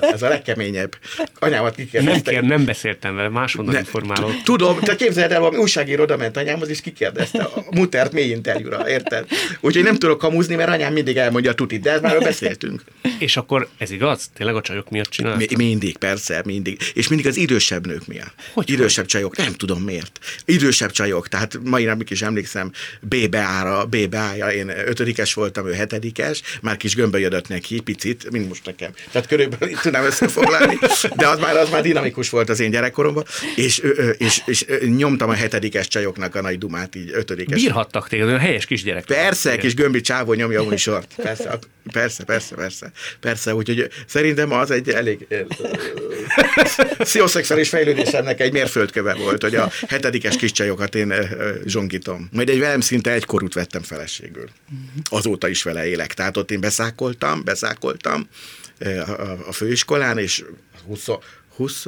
[0.00, 0.96] Ez a legkeményebb.
[1.38, 2.22] Anyámat Nem, kikérdezték.
[2.34, 4.42] kér, nem beszéltem vele, máshonnan informálok.
[4.42, 8.88] Tudom, te képzeld el, valami újságíró oda ment anyámhoz, és kikérdezte a mutert mély interjúra,
[8.88, 9.26] érted?
[9.60, 12.82] Úgyhogy nem tudok kamuzni, mert anyám mindig elmondja a tutit, de ez már beszéltünk.
[13.18, 14.30] És akkor ez igaz?
[14.34, 15.36] Tényleg a csajok miatt csinál?
[15.36, 16.80] Mi, mindig, persze, mindig.
[16.94, 18.34] És mindig az idősebb nők miatt.
[18.52, 20.18] Hogy idősebb csajok, nem tudom miért.
[20.44, 22.70] Idősebb csajok, tehát mai napig is emlékszem,
[23.00, 28.64] BBA-ra, BBA-ja, én ötödikes voltam, ő hetedikes, már kis gömbbe jött neki, picit, mint most
[28.64, 28.90] nekem.
[29.10, 30.78] Tehát körülbelül így tudnám összefoglalni,
[31.16, 33.24] de az már, az már dinamikus volt az én gyerekkoromban,
[33.56, 33.82] és,
[34.18, 37.60] és, és, ö, nyomtam a hetedikes csajoknak a nagy dumát, így ötödikes.
[37.60, 39.04] Bírhattak téged, olyan helyes kisgyerek.
[39.04, 41.14] Persze, kis gömbi csávó nyomja a műsort.
[41.16, 41.58] Persze,
[41.92, 42.92] persze, persze, persze.
[43.20, 45.26] Persze, úgyhogy szerintem az egy elég
[47.00, 51.14] szioszexuális fejlődésemnek egy mérföldköve volt, hogy a hetedikes kis csajokat én
[51.66, 52.28] zsongítom.
[52.32, 54.48] Majd egy velem szinte egykorút vettem feleségül.
[55.10, 56.14] Azóta is vele élek.
[56.14, 58.28] Tehát ott én beszákoltam, beszákoltam
[59.46, 60.44] a, főiskolán, és
[60.86, 61.06] 20,
[61.56, 61.86] 20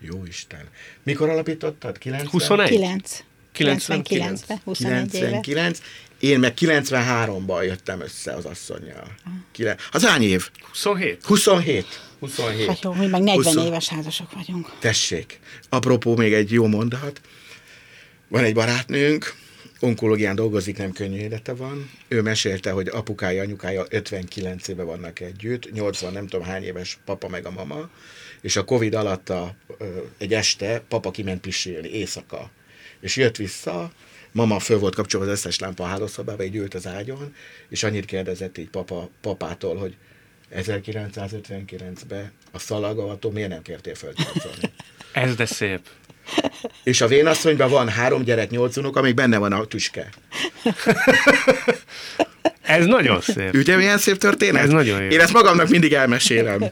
[0.00, 0.68] jó Isten.
[1.02, 1.98] Mikor alapítottad?
[1.98, 2.28] 90?
[2.30, 2.68] 21?
[2.68, 3.24] 9.
[3.52, 4.40] 99.
[4.40, 5.40] 99-ben, 21 éve.
[5.40, 5.78] 99,
[6.20, 9.14] én meg 93-ban jöttem össze az asszonyjal.
[9.52, 10.50] Kile- Az hány év?
[10.70, 11.24] 27?
[11.24, 11.86] 27.
[12.18, 12.66] 27.
[12.66, 14.72] Hát jó, mi meg 40 20 éves házasok vagyunk.
[14.78, 15.40] Tessék.
[15.68, 17.20] Apropó még egy jó mondat.
[18.28, 19.34] Van egy barátnőnk,
[19.80, 21.90] onkológián dolgozik, nem könnyű élete van.
[22.08, 27.28] Ő mesélte, hogy apukája, anyukája 59 éve vannak együtt, 80 nem tudom hány éves papa
[27.28, 27.90] meg a mama,
[28.40, 29.54] és a Covid alatt a,
[30.18, 32.50] egy este papa kiment pisilni éjszaka,
[33.00, 33.90] és jött vissza,
[34.36, 37.34] mama föl volt kapcsolva az összes lámpa a hálószobába, így ült az ágyon,
[37.68, 39.96] és annyit kérdezett így papa, papától, hogy
[40.54, 44.12] 1959-ben a szalagavató miért nem kértél föl
[45.12, 45.80] Ez de szép.
[46.82, 50.08] És a vénasszonyban van három gyerek, nyolc unok, amíg benne van a tüske.
[52.62, 53.54] Ez nagyon szép.
[53.54, 54.62] Ugye milyen szép történet?
[54.62, 55.08] Ez nagyon jó.
[55.08, 56.64] Én ezt magamnak mindig elmesélem.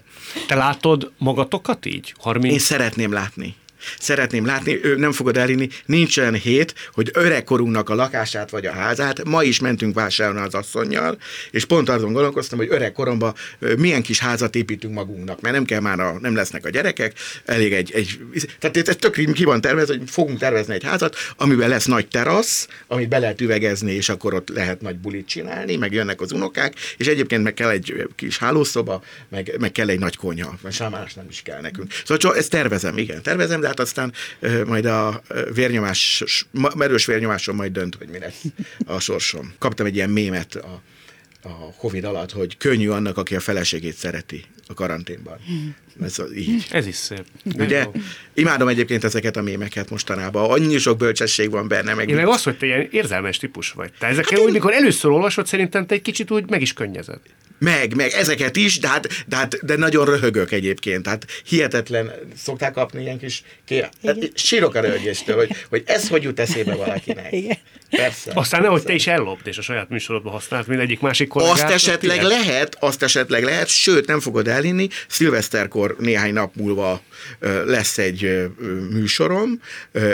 [0.47, 2.15] Te látod magatokat így?
[2.19, 2.53] 30...
[2.53, 3.57] Én szeretném látni
[3.99, 8.72] szeretném látni, ő nem fogod elhinni, nincs olyan hét, hogy öregkorunknak a lakását vagy a
[8.72, 11.18] házát, ma is mentünk vásárolni az asszonynal,
[11.51, 13.35] és pont azon gondolkoztam, hogy öregkoromban
[13.76, 17.12] milyen kis házat építünk magunknak, mert nem kell már, a, nem lesznek a gyerekek,
[17.45, 18.18] elég egy, egy
[18.59, 22.68] tehát ez tök ki van tervezve, hogy fogunk tervezni egy házat, amiben lesz nagy terasz,
[22.87, 26.74] amit be lehet üvegezni, és akkor ott lehet nagy bulit csinálni, meg jönnek az unokák,
[26.97, 31.14] és egyébként meg kell egy kis hálószoba, meg, meg kell egy nagy konyha, mert sámás
[31.14, 31.93] nem is kell nekünk.
[31.93, 34.12] Szóval csak ezt tervezem, igen, tervezem, de hát aztán
[34.66, 35.22] majd a
[35.55, 36.25] vérnyomás,
[36.77, 38.43] merős vérnyomáson majd dönt, hogy mi lesz
[38.87, 39.55] a sorsom.
[39.59, 40.83] Kaptam egy ilyen mémet a,
[41.43, 45.39] a Covid alatt, hogy könnyű annak, aki a feleségét szereti a karanténban.
[46.03, 46.67] Ez így.
[46.71, 47.25] Ez is szép.
[47.59, 47.87] Ugye?
[48.35, 50.51] Imádom egyébként ezeket a mémeket mostanában.
[50.51, 51.95] Annyi sok bölcsesség van benne.
[51.95, 53.91] Meg Én meg azt, hogy te ilyen érzelmes típus vagy.
[53.99, 57.21] Te ezeket hát úgy, mikor először olvasod, szerintem te egy kicsit úgy meg is könnyezed.
[57.59, 61.03] Meg, meg ezeket is, de, hát, de, hát, de nagyon röhögök egyébként.
[61.03, 63.85] Tehát hihetetlen, szokták kapni ilyen kis ké...
[64.05, 67.33] Hát, sírok a röhögéstől, hogy, hogy ez hogy jut eszébe valakinek.
[67.33, 67.57] Igen.
[67.91, 68.31] Persze.
[68.35, 71.55] Aztán nehogy te is ellopd, és a saját műsorodban használt, mint egyik másik kollégát.
[71.55, 77.02] Azt esetleg lehet, azt esetleg lehet, sőt, nem fogod elhinni, szilveszterkor néhány nap múlva
[77.66, 78.48] lesz egy
[78.90, 79.61] műsorom,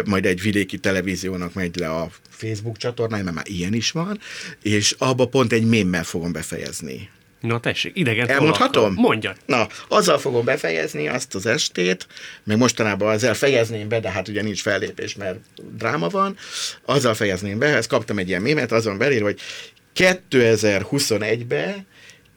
[0.05, 4.21] majd egy vidéki televíziónak megy le a Facebook csatornája, mert már ilyen is van,
[4.63, 7.09] és abba pont egy mémmel fogom befejezni.
[7.41, 8.95] Na tessék, idegen Elmondhatom?
[8.95, 9.35] Mondja.
[9.47, 12.07] Na, azzal fogom befejezni azt az estét,
[12.45, 15.39] meg mostanában ezzel fejezném be, de hát ugye nincs fellépés, mert
[15.77, 16.37] dráma van,
[16.85, 19.41] azzal fejezném be, ezt kaptam egy ilyen mémet, azon belír, hogy
[19.97, 21.87] 2021-ben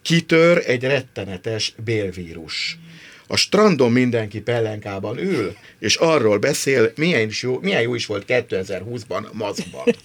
[0.03, 2.77] kitör egy rettenetes bélvírus.
[3.27, 8.25] A strandon mindenki pellenkában ül, és arról beszél, milyen, is jó, milyen jó is volt
[8.27, 9.83] 2020-ban maszkban.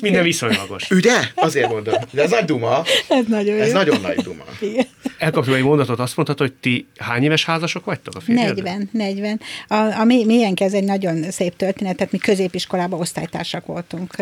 [0.00, 0.90] Minden viszonylagos.
[0.90, 1.14] Ugye?
[1.34, 1.94] Azért mondom.
[2.10, 2.82] De ez nagy duma.
[3.08, 3.72] Ez nagyon Ez jó.
[3.72, 4.44] nagyon nagy duma.
[4.60, 4.86] Igen.
[5.18, 8.54] Elkapjuk egy mondatot, azt mondtad, hogy ti hány éves házasok vagytok a férjed?
[8.54, 9.40] 40, 40.
[9.68, 14.14] A, a mi, milyen ez egy nagyon szép történet, tehát mi középiskolában osztálytársak voltunk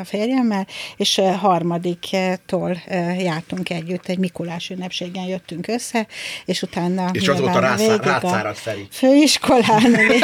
[0.00, 0.66] a férjemmel,
[0.96, 2.82] és harmadiktól
[3.18, 6.06] jártunk együtt, egy Mikulás ünnepségen jöttünk össze,
[6.44, 7.08] és utána...
[7.12, 8.86] És azóta rászáradt Feri.
[8.90, 10.22] Főiskolán, végig,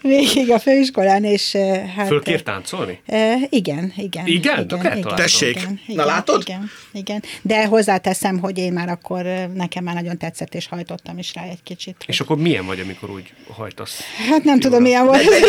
[0.00, 1.56] végig a főiskolán, és
[1.96, 2.06] hát...
[2.06, 3.00] Fölkért táncolni?
[3.48, 4.26] Igen, igen.
[4.26, 4.58] Igen?
[4.58, 6.40] igen, igen Tessék, igen, na látod?
[6.40, 9.22] Igen, igen, de hozzáteszem, hogy én már akkor
[9.54, 11.96] nekem már nagyon tetszett, és hajtottam is rá egy kicsit.
[12.06, 12.26] És hogy...
[12.28, 14.00] akkor milyen vagy, amikor úgy hajtasz?
[14.30, 15.22] Hát nem tudom, milyen volt.
[15.22, 15.40] 40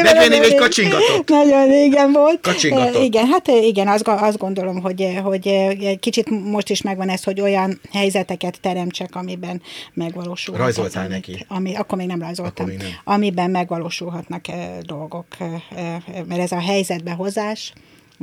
[0.00, 0.12] éve.
[0.12, 1.28] 40 éve egy kacsingatott.
[1.28, 2.40] Nagyon régen volt.
[2.40, 3.02] Kacsingatott.
[3.02, 7.40] Igen, hát igen, azt, azt gondolom, hogy, hogy egy kicsit most is megvan ez, hogy
[7.40, 9.62] olyan helyzeteket teremtsek, amiben
[9.94, 10.56] megvalósul.
[10.56, 11.44] Rajzoltál az, neki?
[11.48, 12.66] Ami, akkor még nem rajzoltam.
[12.66, 12.88] Még nem.
[13.04, 14.44] Amiben megvalósulhatnak
[14.82, 15.26] dolgok.
[16.28, 16.60] Mert ez a
[16.98, 17.72] helyzetbehozás,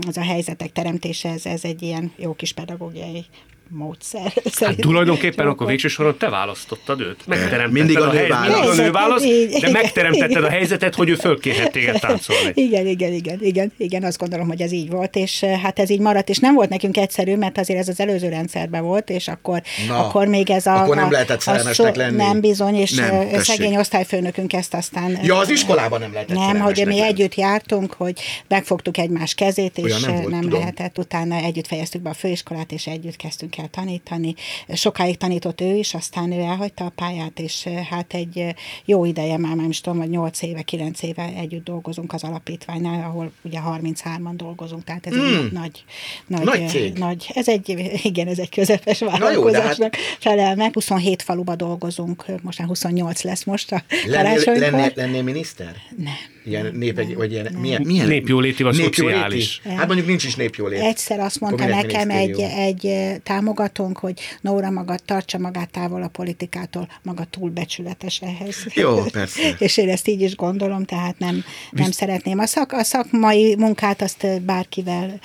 [0.07, 3.25] az a helyzetek teremtése, ez, ez egy ilyen jó kis pedagógiai
[3.69, 4.33] módszer.
[4.59, 7.27] Hát tulajdonképpen akkor végső soron te választottad őt.
[7.27, 8.63] Megteremtetted mindig a, a nő választ.
[8.63, 9.25] Mindig a nő választ,
[9.59, 12.51] de megteremtetted a helyzetet, hogy ő fölkérhet téged táncolni.
[12.53, 15.99] Igen, igen, igen, igen, igen, azt gondolom, hogy ez így volt, és hát ez így
[15.99, 19.61] maradt, és nem volt nekünk egyszerű, mert azért ez az előző rendszerben volt, és akkor,
[19.87, 20.81] Na, akkor még ez a...
[20.81, 22.15] akkor nem lehetett szerelmesnek lenni.
[22.15, 23.43] Nem bizony, és Nem, tessék.
[23.43, 25.19] szegény osztályfőnökünk ezt aztán...
[25.23, 27.01] Ja, az iskolában nem lehetett Nem, hogy mi lenni.
[27.01, 30.59] együtt jártunk, hogy megfogtuk egymás kezét, és Olyan nem nem, volt, nem tudom.
[30.59, 30.97] lehetett.
[30.97, 34.33] Utána együtt fejeztük be a főiskolát, és együtt kezdtünk el tanítani.
[34.73, 38.53] Sokáig tanított ő is, aztán ő elhagyta a pályát, és eh, hát egy eh,
[38.85, 43.03] jó ideje már, nem is tudom, vagy 8 éve, 9 éve együtt dolgozunk az alapítványnál,
[43.09, 45.19] ahol ugye 33-an dolgozunk, tehát ez Mm.
[45.35, 45.83] egy nagy,
[46.27, 46.97] nagy, Nagy eh, cég.
[46.97, 47.69] nagy, ez egy,
[48.03, 50.73] igen, ez egy közepes hát- vállalkozásnak felel meg.
[50.73, 55.75] 27 faluba dolgozunk, most már 28 lesz most a Lennél, lennél, lennél miniszter?
[55.97, 56.13] Nem.
[56.45, 57.61] Ilyen nép, nem, vagy ilyen, nem.
[57.61, 58.07] milyen, milyen?
[58.07, 59.61] Népjóléti vagy szociális?
[59.63, 60.79] Hát mondjuk nincs is népjólét.
[60.79, 62.91] Egyszer azt mondta nekem egy, egy
[63.23, 68.65] támogatónk, hogy Nóra maga tartsa magát távol a politikától, maga túl becsületes ehhez.
[68.73, 69.55] Jó, persze.
[69.65, 72.39] És én ezt így is gondolom, tehát nem, nem szeretném.
[72.39, 75.19] A, szak, a szakmai munkát azt bárkivel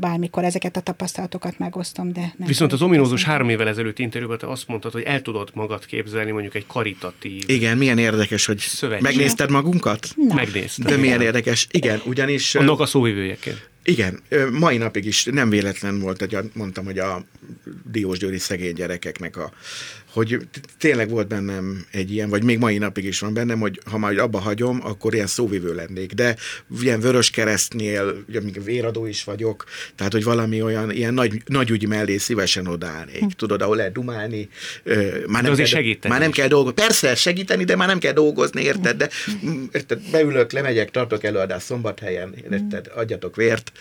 [0.00, 2.48] bármikor ezeket a tapasztalatokat megosztom, de nem.
[2.48, 6.30] Viszont az ominózus három évvel ezelőtt interjúban te azt mondtad, hogy el tudod magad képzelni
[6.30, 9.02] mondjuk egy karitatív Igen, milyen érdekes, hogy Szövetség.
[9.02, 10.08] megnézted magunkat?
[10.16, 10.34] Na.
[10.34, 10.86] megnézted.
[10.86, 11.66] De milyen érdekes.
[11.70, 12.54] Igen, ugyanis...
[12.54, 13.68] Annak a szóvivőjeként.
[13.82, 17.24] Igen, mai napig is nem véletlen volt, hogy a, mondtam, hogy a
[17.90, 19.52] diósgyőri szegény gyerekeknek a,
[20.12, 20.38] hogy
[20.78, 24.18] tényleg volt bennem egy ilyen, vagy még mai napig is van bennem, hogy ha majd
[24.18, 26.12] abba hagyom, akkor ilyen szóvivő lennék.
[26.12, 26.36] De
[26.80, 31.70] ilyen vörös keresztnél, ugye még véradó is vagyok, tehát hogy valami olyan ilyen nagy, nagy
[31.70, 33.24] ügy mellé szívesen odállnék.
[33.36, 34.48] Tudod, ahol lehet dumálni.
[35.26, 36.36] Már nem, kell, segíteni már nem is.
[36.36, 36.82] kell dolgozni.
[36.82, 38.96] Persze, segíteni, de már nem kell dolgozni, érted?
[38.96, 39.08] De
[39.44, 42.90] mm, érted, beülök, lemegyek, tartok előadást szombathelyen, érted?
[42.94, 43.72] Adjatok vért,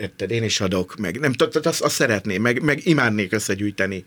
[0.00, 0.30] érted?
[0.30, 1.32] Én is adok, meg nem
[1.62, 4.04] azt, szeretném, meg, meg imádnék összegyűjteni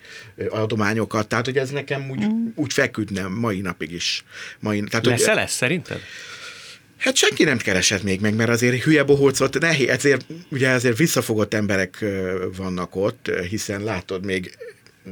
[0.50, 2.26] adományokat, tehát hogy ez nekem úgy,
[2.56, 4.24] úgy feküdne mai napig is.
[4.60, 6.00] Mai, tehát, hogy- Lesz-e lesz szerinted?
[6.98, 11.54] Hát senki nem keresett még meg, mert azért hülye bohócot nehéz, ezért, ugye ezért visszafogott
[11.54, 12.06] emberek
[12.58, 14.58] vannak ott, hiszen látod, még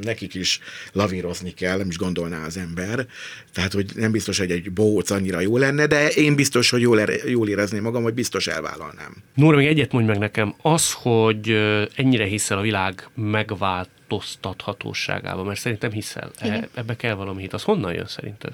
[0.02, 0.60] nekik is
[0.92, 3.06] lavírozni kell, nem is gondolná az ember.
[3.54, 7.00] Tehát, hogy nem biztos, hogy egy bohóc annyira jó lenne, de én biztos, hogy jól,
[7.00, 9.16] ere- jól érezném magam, hogy biztos elvállalnám.
[9.36, 10.56] Nóra, még egyet mondj meg nekem.
[10.62, 11.50] Az, hogy
[11.96, 13.10] ennyire hiszel a világ
[14.10, 16.32] megváltoztathatóságában, mert szerintem hiszel.
[16.40, 17.54] E, ebbe kell valami hit.
[17.54, 18.54] Az honnan jön szerinted?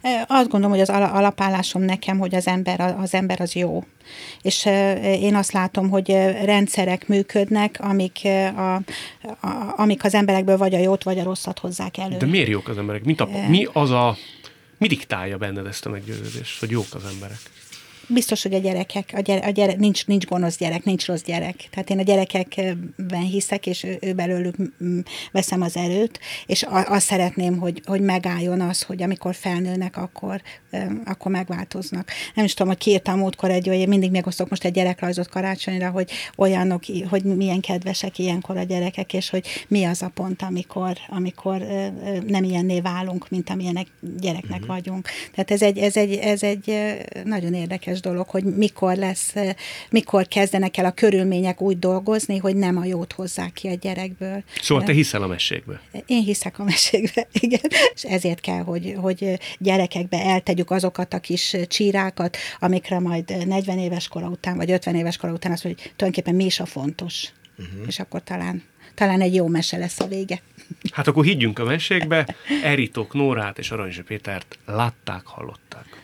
[0.00, 3.84] Eh, Azt gondolom, hogy az ala- alapállásom nekem, hogy az ember, az ember az jó.
[4.42, 6.08] És eh, én azt látom, hogy
[6.44, 8.18] rendszerek működnek, amik,
[8.56, 8.82] a, a,
[9.76, 12.16] amik az emberekből vagy a jót, vagy a rosszat hozzák elő.
[12.16, 13.04] De miért jók az emberek?
[13.04, 14.16] Mi, tap, mi az a...
[14.78, 17.38] Mi diktálja benned ezt a meggyőződést, hogy jók az emberek?
[18.08, 21.68] Biztos, hogy a gyerekek, a gyere, a gyere, nincs, nincs gonosz gyerek, nincs rossz gyerek.
[21.70, 24.56] Tehát én a gyerekekben hiszek, és ő, ő belőlük
[25.32, 30.42] veszem az erőt, és a, azt szeretném, hogy, hogy megálljon az, hogy amikor felnőnek, akkor,
[31.04, 32.10] akkor megváltoznak.
[32.34, 35.90] Nem is tudom, hogy kiírtam múltkor egy, hogy én mindig megosztok most egy gyerekrajzot karácsonyra,
[35.90, 40.96] hogy olyanok, hogy milyen kedvesek ilyenkor a gyerekek, és hogy mi az a pont, amikor,
[41.08, 41.58] amikor
[42.26, 43.86] nem ilyenné válunk, mint amilyenek
[44.20, 44.66] gyereknek uh-huh.
[44.66, 45.08] vagyunk.
[45.34, 46.94] Tehát ez egy, ez, egy, ez egy
[47.24, 49.50] nagyon érdekes dolog, hogy mikor lesz, ö,
[49.90, 54.42] mikor kezdenek el a körülmények úgy dolgozni, hogy nem a jót hozzák ki a gyerekből.
[54.60, 55.80] Szóval te hiszel a mesékbe.
[56.06, 61.56] Én hiszek a mesékbe, igen, és ezért kell, hogy, hogy gyerekekbe eltegyük azokat a kis
[61.68, 65.92] csírákat, amikre majd 40 éves kora után, vagy 50 éves kora után azt mondja, hogy
[65.96, 67.28] tulajdonképpen mi is a fontos.
[67.58, 67.86] Uh-huh.
[67.86, 68.62] És akkor talán,
[68.94, 70.42] talán egy jó mese lesz a vége.
[70.92, 72.36] Hát akkor higgyünk a mesékbe.
[72.62, 76.02] Eritók Nórát és Aranyzsa Pétert látták, hallották.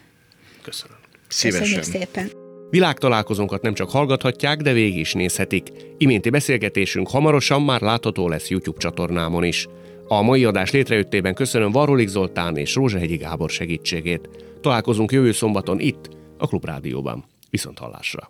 [0.62, 1.01] Köszönöm.
[1.32, 1.78] Szívesen.
[1.78, 2.30] Köszönjük szépen.
[2.70, 5.68] Világtalálkozónkat nem csak hallgathatják, de végig is nézhetik.
[5.98, 9.66] Iménti beszélgetésünk hamarosan már látható lesz YouTube csatornámon is.
[10.08, 14.28] A mai adás létrejöttében köszönöm Varolik Zoltán és Rózsahegyi Gábor segítségét.
[14.60, 16.08] Találkozunk jövő szombaton itt,
[16.38, 17.24] a Klubrádióban.
[17.50, 18.20] Viszont hallásra!